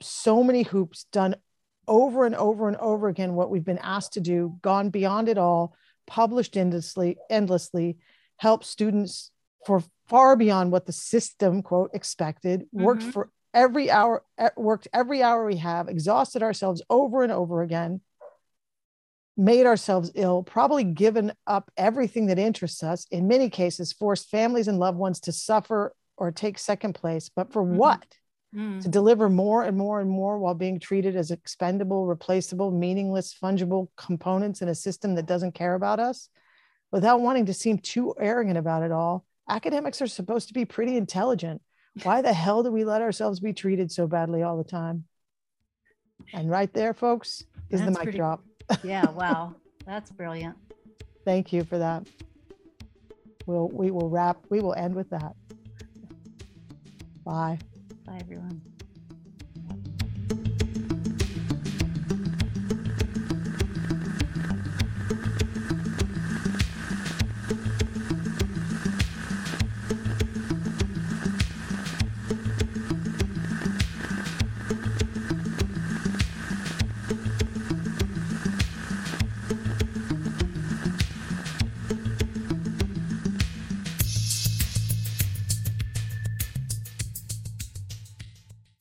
so 0.00 0.42
many 0.42 0.62
hoops, 0.62 1.04
done 1.12 1.36
over 1.86 2.24
and 2.24 2.34
over 2.34 2.68
and 2.68 2.76
over 2.78 3.08
again 3.08 3.34
what 3.34 3.50
we've 3.50 3.64
been 3.64 3.78
asked 3.78 4.14
to 4.14 4.20
do, 4.20 4.58
gone 4.62 4.88
beyond 4.90 5.28
it 5.28 5.38
all, 5.38 5.74
published 6.06 6.56
endlessly, 6.56 7.18
endlessly, 7.28 7.98
help 8.36 8.64
students 8.64 9.30
for 9.66 9.82
far 10.08 10.36
beyond 10.36 10.72
what 10.72 10.86
the 10.86 10.92
system 10.92 11.62
quote 11.62 11.90
expected 11.94 12.62
mm-hmm. 12.62 12.84
worked 12.84 13.02
for 13.02 13.30
every 13.54 13.90
hour 13.90 14.22
worked 14.56 14.88
every 14.92 15.22
hour 15.22 15.46
we 15.46 15.56
have 15.56 15.88
exhausted 15.88 16.42
ourselves 16.42 16.82
over 16.88 17.22
and 17.22 17.32
over 17.32 17.62
again 17.62 18.00
made 19.36 19.66
ourselves 19.66 20.10
ill 20.14 20.42
probably 20.42 20.84
given 20.84 21.32
up 21.46 21.70
everything 21.76 22.26
that 22.26 22.38
interests 22.38 22.82
us 22.82 23.06
in 23.10 23.28
many 23.28 23.48
cases 23.48 23.92
forced 23.92 24.30
families 24.30 24.68
and 24.68 24.78
loved 24.78 24.98
ones 24.98 25.20
to 25.20 25.32
suffer 25.32 25.94
or 26.16 26.30
take 26.30 26.58
second 26.58 26.94
place 26.94 27.30
but 27.34 27.52
for 27.52 27.62
mm-hmm. 27.62 27.76
what 27.76 28.06
mm-hmm. 28.54 28.80
to 28.80 28.88
deliver 28.88 29.28
more 29.28 29.62
and 29.64 29.76
more 29.76 30.00
and 30.00 30.10
more 30.10 30.38
while 30.38 30.54
being 30.54 30.78
treated 30.78 31.16
as 31.16 31.30
expendable 31.30 32.06
replaceable 32.06 32.70
meaningless 32.70 33.34
fungible 33.42 33.88
components 33.96 34.60
in 34.62 34.68
a 34.68 34.74
system 34.74 35.14
that 35.14 35.26
doesn't 35.26 35.52
care 35.52 35.74
about 35.74 35.98
us 35.98 36.28
without 36.92 37.22
wanting 37.22 37.46
to 37.46 37.54
seem 37.54 37.78
too 37.78 38.14
arrogant 38.20 38.58
about 38.58 38.82
it 38.82 38.92
all, 38.92 39.24
academics 39.48 40.00
are 40.00 40.06
supposed 40.06 40.48
to 40.48 40.54
be 40.54 40.64
pretty 40.64 40.96
intelligent. 40.96 41.60
Why 42.02 42.22
the 42.22 42.32
hell 42.32 42.62
do 42.62 42.70
we 42.70 42.84
let 42.84 43.02
ourselves 43.02 43.40
be 43.40 43.52
treated 43.52 43.92
so 43.92 44.06
badly 44.06 44.42
all 44.42 44.56
the 44.56 44.64
time? 44.64 45.04
And 46.32 46.50
right 46.50 46.72
there, 46.72 46.94
folks, 46.94 47.44
is 47.70 47.80
That's 47.80 47.84
the 47.84 47.90
mic 47.90 48.02
pretty, 48.04 48.18
drop. 48.18 48.42
yeah, 48.82 49.10
wow. 49.10 49.54
That's 49.86 50.10
brilliant. 50.10 50.56
Thank 51.24 51.52
you 51.52 51.64
for 51.64 51.78
that. 51.78 52.06
We'll 53.46 53.68
we 53.68 53.90
will 53.90 54.08
wrap, 54.08 54.38
we 54.48 54.60
will 54.60 54.74
end 54.74 54.94
with 54.94 55.10
that. 55.10 55.34
Bye. 57.24 57.58
Bye 58.06 58.18
everyone. 58.20 58.62